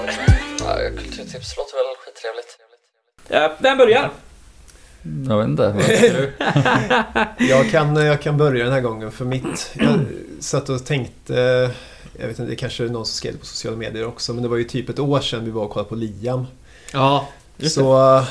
[0.58, 2.58] Ja, kulturtips låter väl skittrevligt.
[3.28, 4.10] Ja, vem börjar?
[5.28, 6.32] Jag vet inte.
[7.44, 9.70] Jag kan, jag kan börja den här gången för mitt...
[9.74, 9.98] Jag
[10.40, 11.34] satt och tänkte...
[12.18, 14.34] Jag vet inte, det kanske är någon som skrev det på sociala medier också.
[14.34, 16.46] Men det var ju typ ett år sedan vi var och kollade på Liam.
[16.92, 17.80] Ja, just det.
[17.82, 18.28] Så uh,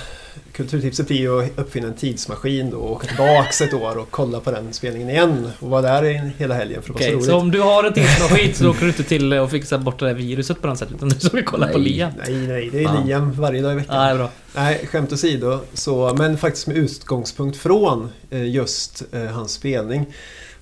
[0.52, 4.40] kulturtipset blir ju att uppfinna en tidsmaskin då och åka tillbaks ett år och kolla
[4.40, 5.52] på den spelningen igen.
[5.60, 7.42] Och vara där hela helgen för det var Okej, så så roligt.
[7.42, 10.14] om du har en tidsmaskin så åker du inte till och fixar bort det där
[10.14, 10.90] viruset på något sätt.
[10.96, 11.90] Utan du ska kolla på Nej.
[11.90, 12.12] Liam.
[12.28, 13.06] Nej, nej, det är.
[13.06, 13.96] Liam varje dag i veckan.
[13.96, 14.30] Är bra.
[14.56, 15.60] Nej, skämt åsido.
[15.74, 20.06] Så, men faktiskt med utgångspunkt från eh, just eh, hans spelning.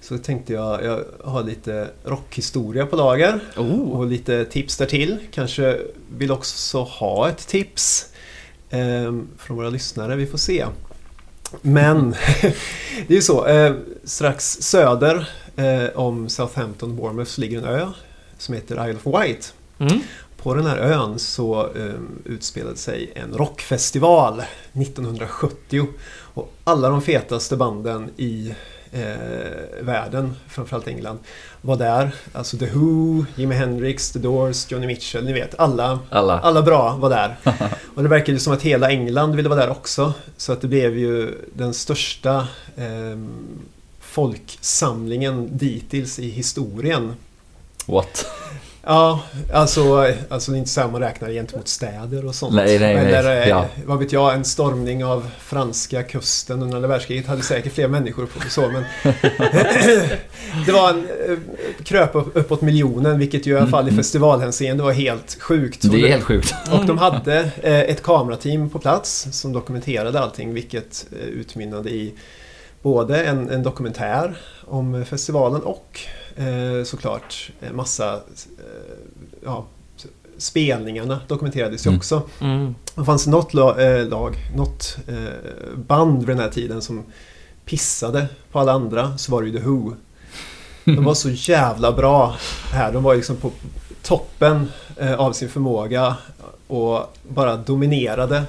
[0.02, 3.40] Så tänkte jag, jag har lite rockhistoria på lager.
[3.58, 3.90] Oh.
[3.90, 5.18] Och lite tips därtill.
[5.32, 5.78] Kanske
[6.18, 8.15] vill också ha ett tips eh,
[9.38, 10.16] från våra lyssnare.
[10.16, 10.66] Vi får se.
[11.62, 12.12] Men
[13.08, 13.46] det är ju så.
[13.46, 13.74] Eh,
[14.04, 17.88] strax söder eh, om Southampton, Bournemouth, så ligger en ö
[18.38, 19.54] som heter Isle of Wight.
[19.80, 20.00] Mm.
[20.38, 21.94] På den här ön så eh,
[22.26, 25.88] utspelade sig en rockfestival 1970
[26.34, 28.54] och alla de fetaste banden i
[28.92, 31.20] eh, världen, framförallt England,
[31.62, 32.12] var där.
[32.34, 35.60] Alltså The Who, Jimi Hendrix, The Doors, Johnny Mitchell, ni vet.
[35.60, 36.40] Alla, Alla.
[36.40, 37.36] alla bra var där.
[37.96, 40.14] Och det verkade ju som att hela England ville vara där också.
[40.38, 43.18] Så att det blev ju den största eh,
[44.00, 47.14] folksamlingen dittills i historien.
[47.86, 48.26] What?
[48.88, 49.20] Ja,
[49.54, 52.56] alltså, alltså det är inte så här man räknar gentemot städer och sånt.
[52.56, 53.14] Nej, nej, nej.
[53.14, 53.66] Eller, eh, Ja.
[53.86, 58.26] vad vet jag, en stormning av franska kusten under andra världskriget hade säkert fler människor
[58.26, 58.84] på så, men
[60.66, 61.38] det var en eh,
[61.84, 63.98] kröp upp- uppåt miljonen, vilket ju i alla fall i Mm.
[63.98, 65.84] festivalhänseende var helt sjukt.
[65.84, 66.54] Och Det är helt sjukt.
[66.72, 72.14] och de hade eh, ett kamerateam på plats som dokumenterade allting vilket utmynnade i
[72.82, 76.00] både en, en dokumentär om festivalen och
[76.36, 78.20] eh, såklart massa eh,
[79.44, 79.66] ja,
[80.38, 81.98] spelningarna dokumenterades ju Mm.
[81.98, 82.22] också.
[82.42, 82.76] Mm.
[82.96, 87.04] Det fanns något eh, lag, något eh, band vid den här tiden som
[87.66, 89.94] pissade på alla andra så var det ju The Who.
[90.84, 92.36] De var så jävla bra
[92.72, 92.92] här.
[92.94, 93.52] De var liksom på
[94.04, 96.16] toppen eh, av sin förmåga
[96.68, 98.44] och bara dominerade.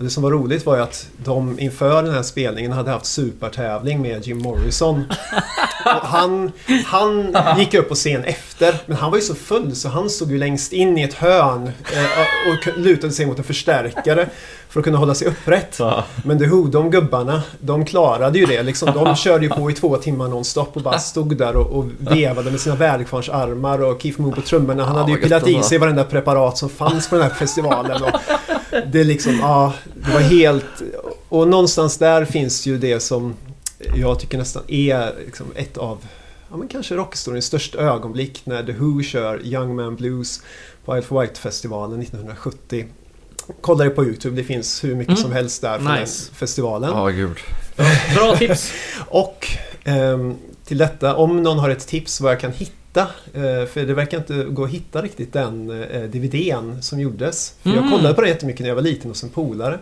[0.00, 3.06] Och det som var roligt var ju att de inför den här spelningen hade haft
[3.06, 5.04] supertävling med Jim Morrison.
[5.84, 6.52] Och han,
[6.84, 10.30] han gick upp på scen efter, men han var ju så full så han stod
[10.30, 14.28] ju längst in i ett hörn eh, och lutade sig mot en förstärkare
[14.68, 15.80] för att kunna hålla sig upprätt.
[16.24, 18.62] Men The Who, de gubbarna, de klarade ju det.
[18.62, 21.86] Liksom, de körde ju på i två timmar nonstop och bara stod där och, och
[21.98, 24.84] vevade med sina väderkvarnsarmar och Keith Moon på trummorna.
[24.84, 28.02] Han hade ju pillat i sig varenda preparat som fanns på den här festivalen.
[28.02, 28.10] Och
[28.92, 30.64] det är liksom, ja, det var helt...
[31.28, 33.34] Och någonstans där finns ju det som
[33.96, 35.98] jag tycker nästan är liksom ett av
[36.50, 40.42] ja, men kanske rockhistoriens största ögonblick när The Who kör Young Man Blues
[40.84, 42.84] på Isle of Wight-festivalen 1970.
[43.60, 45.22] Kolla det på Youtube, det finns hur mycket Mm.
[45.22, 46.26] som helst där från Nice.
[46.28, 46.90] den festivalen.
[46.90, 47.36] Ja, gud.
[48.14, 48.72] Bra tips.
[49.08, 49.46] Och
[49.84, 53.94] ehm, till detta, om någon har ett tips vad jag kan hitta, eh, för det
[53.94, 57.54] verkar inte gå att hitta riktigt den eh, DVDn som gjordes.
[57.62, 57.82] För Mm.
[57.82, 59.78] Jag kollade på det jättemycket när jag var liten hos en polare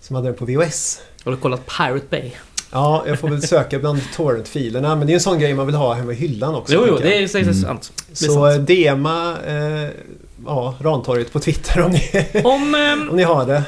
[0.00, 1.00] som hade den på VHS.
[1.24, 2.30] Har du kollat Pirate Bay?
[2.72, 5.74] Ja, jag får väl söka bland torrentfilerna, men det är en sån grej man vill
[5.74, 6.74] ha hemma i hyllan också.
[6.74, 7.60] Jo, jo, det är säkert Mm.
[7.62, 7.92] sant.
[8.12, 8.70] Så sant.
[8.70, 9.88] eh, DMa eh,
[10.46, 12.74] ja, Rantorget på Twitter om ni, Om...
[12.74, 13.62] ehm, om ni har det.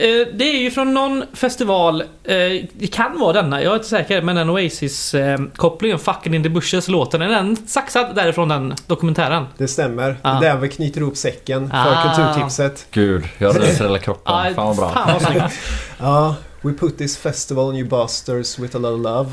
[0.00, 2.06] Eh, det är ju från någon festival, eh,
[2.72, 6.88] det kan vara denna, jag är inte säker, men den Oasis-kopplingen, Fucking in the Bushes
[6.88, 9.46] låten, är den saxad därifrån den dokumentären?
[9.58, 10.16] Det stämmer.
[10.22, 10.40] Ah.
[10.40, 12.14] Det är där vi knyter ihop säcken för Ah.
[12.14, 12.86] kulturtipset.
[12.90, 14.34] Gud, jag ryser hela kroppen.
[14.34, 14.90] Ah, Fan vad bra.
[14.92, 15.50] Fan vad.
[15.98, 19.30] Ja, we put this festival on you busters with a lot of love.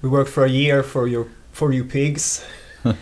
[0.00, 2.42] We worked for a year for, your, for you pigs.
[2.84, 2.92] Uh,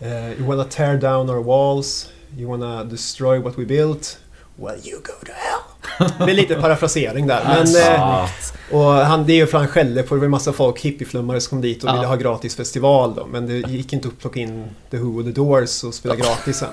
[0.38, 2.08] you wanna tear down our walls.
[2.36, 4.18] You wanna destroy what we built.
[4.60, 6.08] Well, you go to hell.
[6.26, 7.40] Det är lite parafrasering där.
[7.44, 8.28] Men, eh,
[8.72, 11.50] och han, det är ju för han skällde på det var massa folk, hippieflummare som
[11.50, 11.94] kom dit och Ja.
[11.94, 13.26] ville ha gratis festival då.
[13.26, 16.56] Men det gick inte att plocka in The Who och The Doors och spela gratis
[16.56, 16.68] sen.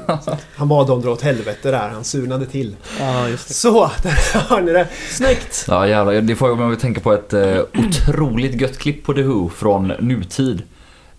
[0.55, 1.89] Han bad dem dra åt helvete där.
[1.89, 2.75] Han surnade till.
[2.99, 3.53] Ja, just det.
[3.53, 4.87] Så, där har ni det.
[5.09, 5.65] Snyggt!
[5.67, 9.13] Ja jävlar, det får jag mig att tänka på ett eh, otroligt gött klipp på
[9.13, 10.61] The Who från nutid.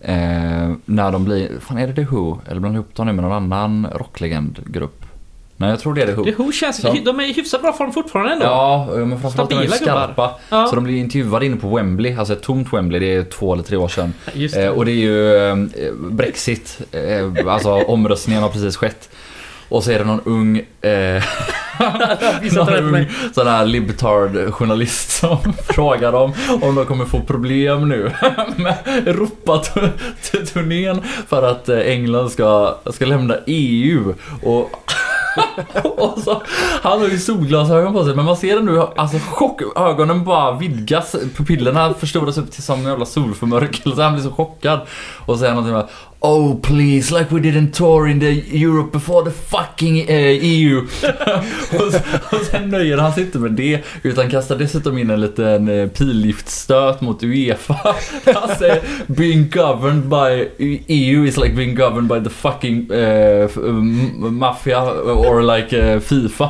[0.01, 0.15] Eh,
[0.85, 2.39] när de blir, fan är det The Who?
[2.47, 5.03] Eller blandar ihop dem nu med någon annan rocklegendgrupp?
[5.59, 6.23] Nej jag tror det är The Who.
[6.23, 6.81] The Who känns...
[6.81, 6.95] Så.
[7.05, 8.45] De är i hyfsat bra form fortfarande ändå.
[8.45, 10.05] Ja, men framförallt de Stabila gubbar.
[10.05, 10.35] skarpa.
[10.49, 10.67] Ja.
[10.67, 13.63] Så de blir intervjuade inne på Wembley, alltså ett tomt Wembley, det är två eller
[13.63, 14.13] tre år sedan.
[14.33, 14.55] Det.
[14.55, 15.55] Eh, och det är ju eh,
[16.11, 19.09] Brexit, eh, alltså omröstningen har precis skett.
[19.69, 20.63] Och så är det någon ung, eh,
[22.51, 23.09] för mig.
[23.35, 25.37] sån här libtard journalist som
[25.69, 28.11] frågar dem om de kommer få problem nu
[28.55, 34.13] med Europaturnén för att eh, England ska, ska lämna EU.
[34.43, 34.71] Och
[36.23, 36.41] så,
[36.81, 41.15] han har ju solglasögon på sig men man ser ändå alltså chock, ögonen bara vidgas,
[41.37, 44.79] pupillerna förstoras upp till som en jävla solförmörkelse, han blir så chockad.
[45.25, 45.87] Och säger någonting bara
[46.29, 50.77] Oh please, like we didn't tour in the Europe before the fucking eh, EU.
[51.79, 52.01] och, sen,
[52.31, 55.87] och sen nöjer han sig inte med det, utan kastar dessutom in en liten eh,
[55.87, 57.73] pilliftstöt mot Uefa.
[58.35, 60.47] han säger Being governed by
[60.87, 65.99] EU is like being governed by the fucking eh, f- m- mafia or like eh,
[65.99, 66.49] Fifa.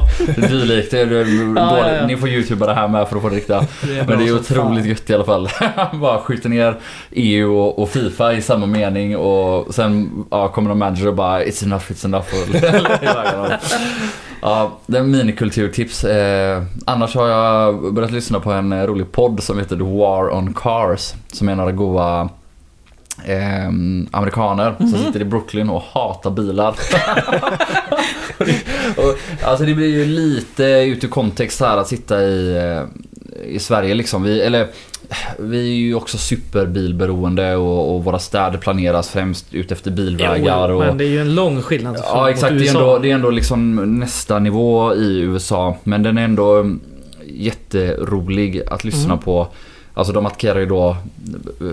[0.50, 0.92] Dylikt.
[0.92, 2.08] Det är- det är Ja, ja.
[2.08, 3.60] Ni får youtuba det här med för att få det riktiga.
[3.82, 4.90] Det Men det är otroligt fan.
[4.90, 5.50] gött i alla fall.
[5.76, 6.76] Han bara skjuter ner
[7.12, 11.44] EU och, och Fifa i samma mening och sen ja, kommer någon manager och bara
[11.44, 12.28] It's enough, it's enough.
[14.42, 16.04] Ja, det är minikulturtips.
[16.04, 20.34] Eh, annars har jag börjat lyssna på en eh, rolig podd som heter The War
[20.34, 21.14] on Cars.
[21.32, 22.30] Som är några goa
[23.26, 23.68] eh,
[24.12, 26.70] amerikaner som sitter i Brooklyn och hatar bilar.
[28.98, 32.84] och, alltså det blir ju lite ut ur kontext här att sitta i, eh,
[33.48, 34.24] i Sverige liksom.
[34.24, 34.68] Vi, eller
[35.40, 40.70] vi är ju också superbilberoende och, och våra städer planeras främst ut efter bilvägar.
[40.70, 42.76] Jo, och, Men det är ju en lång skillnad från Ja exakt, mot det är,
[42.76, 45.78] ändå, det är ändå liksom nästa nivå i USA.
[45.84, 46.80] Men den är ändå mm,
[47.26, 49.18] jätterolig att lyssna Mm.
[49.20, 49.48] på.
[49.94, 50.98] Alltså de attackerar ju då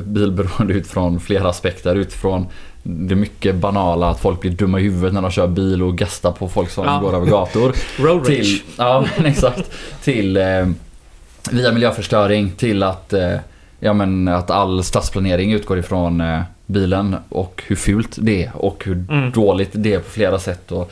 [0.05, 1.95] bilberoende utifrån flera aspekter.
[1.95, 2.47] Utifrån
[2.83, 6.33] det mycket banala att folk blir dumma i huvudet när de kör bil och gastar
[6.33, 6.99] på folk som Ja.
[6.99, 7.73] går över gator.
[8.03, 9.71] Road till, ja men exakt.
[10.05, 10.67] Till eh,
[11.51, 13.37] via miljöförstöring till att, eh,
[13.81, 18.85] ja, men att all stadsplanering utgår ifrån eh, bilen och hur fult det är och
[18.85, 19.31] hur Mm.
[19.31, 20.73] dåligt det är på flera sätt.
[20.73, 20.91] Och,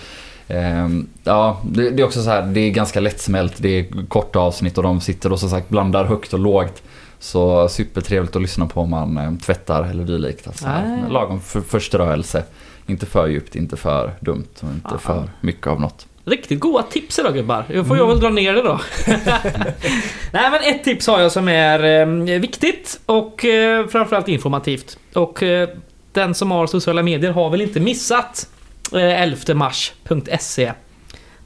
[0.49, 4.39] ehm, ja, det, det är också så här, det är ganska lättsmält, det är korta
[4.39, 6.83] avsnitt och de sitter och som sagt blandar högt och lågt.
[7.19, 10.47] Så supertrevligt att lyssna på om man eh, tvättar eller dylikt.
[10.47, 10.67] Alltså,
[11.11, 12.45] lagom för, förströelse.
[12.87, 14.99] Inte för djupt, inte för dumt och inte Ja.
[14.99, 16.07] för mycket av något.
[16.25, 17.65] Riktigt goda tips idag gubbar.
[17.75, 18.09] Då får jag Mm.
[18.09, 18.81] väl dra ner det då.
[20.33, 24.99] Nej men ett tips har jag som är eh, viktigt och eh, framförallt informativt.
[25.15, 25.69] Och eh,
[26.13, 28.49] den som har sociala medier har väl inte missat
[28.93, 30.73] eh, 11mars.se.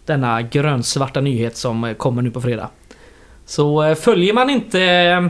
[0.04, 2.68] Denna grönsvarta nyhet som eh, kommer nu på fredag.
[3.46, 5.26] Så eh, följer man inte eh,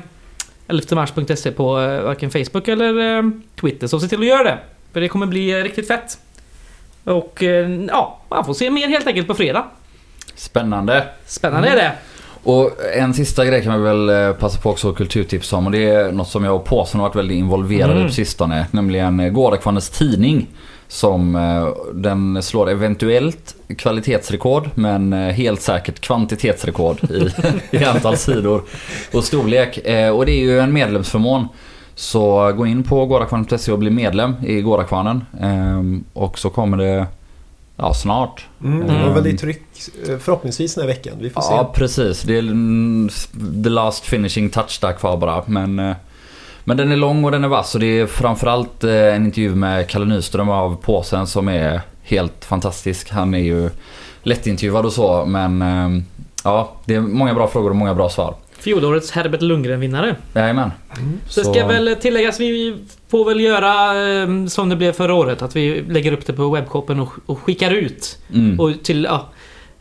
[0.69, 3.23] 11mars.se på eh, varken Facebook eller eh,
[3.61, 4.59] Twitter så se till att göra det.
[4.93, 6.19] För det kommer bli eh, riktigt fett.
[7.07, 9.65] Och eh, ja, man får se mer helt enkelt på fredag.
[10.35, 11.05] Spännande!
[11.27, 11.93] Spännande är det.
[12.43, 15.73] Och en sista grej kan vi väl eh, passa på också att kulturtipsa om och
[15.73, 18.07] det är något som jag och Påsen har varit väldigt involverade Mm.
[18.07, 18.67] på sistone.
[18.71, 20.47] Nämligen eh, Gårdakvarnens tidning.
[20.89, 21.33] Som
[21.95, 27.29] den slår eventuellt kvalitetsrekord men helt säkert kvantitetsrekord i,
[27.77, 28.63] i antal sidor
[29.13, 29.79] och storlek.
[30.15, 31.49] Och det är ju en medlemsförmån.
[31.99, 35.25] Så gå in på gårdakvarnen.se och bli medlem i Gårdakvarnen.
[35.41, 37.07] Ehm, Och så kommer det
[37.77, 39.63] ja, snart Mm, det var väl i tryck
[40.09, 41.15] eh, förhoppningsvis den här veckan.
[41.21, 41.79] Vi får Ja, se.
[41.81, 42.23] precis.
[42.23, 43.09] Det är mm,
[43.65, 45.43] the last finishing touch där kvar bara.
[45.47, 45.97] Men, eh,
[46.65, 47.75] men den är lång och den är vass.
[47.75, 52.45] Och det är framförallt eh, en intervju med Kalle Nyström av Påsen som är helt
[52.45, 53.11] fantastisk.
[53.11, 53.71] Han är ju
[54.23, 56.03] lättintervjuad och så, men eh,
[56.45, 58.35] ja, det är många bra frågor och många bra svar.
[58.67, 60.17] Fjolårets Herbert Lundgren-vinnare.
[60.35, 60.71] Jajamän.
[61.29, 62.77] Så det ska väl tilläggas, vi
[63.09, 65.43] får väl göra eh, som det blev förra året.
[65.43, 68.19] Att vi lägger upp det på webbshoppen och, och skickar ut.
[68.35, 68.61] Mm.
[68.61, 69.29] Och till, ja,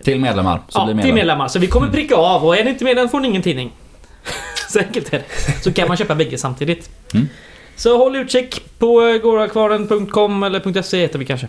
[0.04, 0.62] Till medlemmar.
[0.70, 1.16] Så ja, blir till medlem.
[1.16, 1.48] medlemmar.
[1.48, 3.72] Så vi kommer pricka av och är ni inte medlem får ni ingen tidning.
[4.70, 5.64] Så enkelt är det.
[5.64, 6.90] Så kan man köpa bägge samtidigt.
[7.14, 7.28] Mm.
[7.76, 11.48] Så håll utkik på eh, gårdakvarnen.com eller .se heter vi kanske.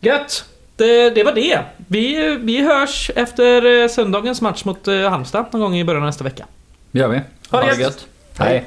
[0.00, 0.44] Gött!
[0.76, 1.58] Det, det var det.
[1.76, 6.06] Vi, vi hörs efter eh, söndagens match mot eh, Halmstad någon gång i början av
[6.06, 6.46] nästa vecka.
[6.90, 7.20] Det gör vi.
[7.50, 8.06] Ha det gött.
[8.38, 8.64] Hej.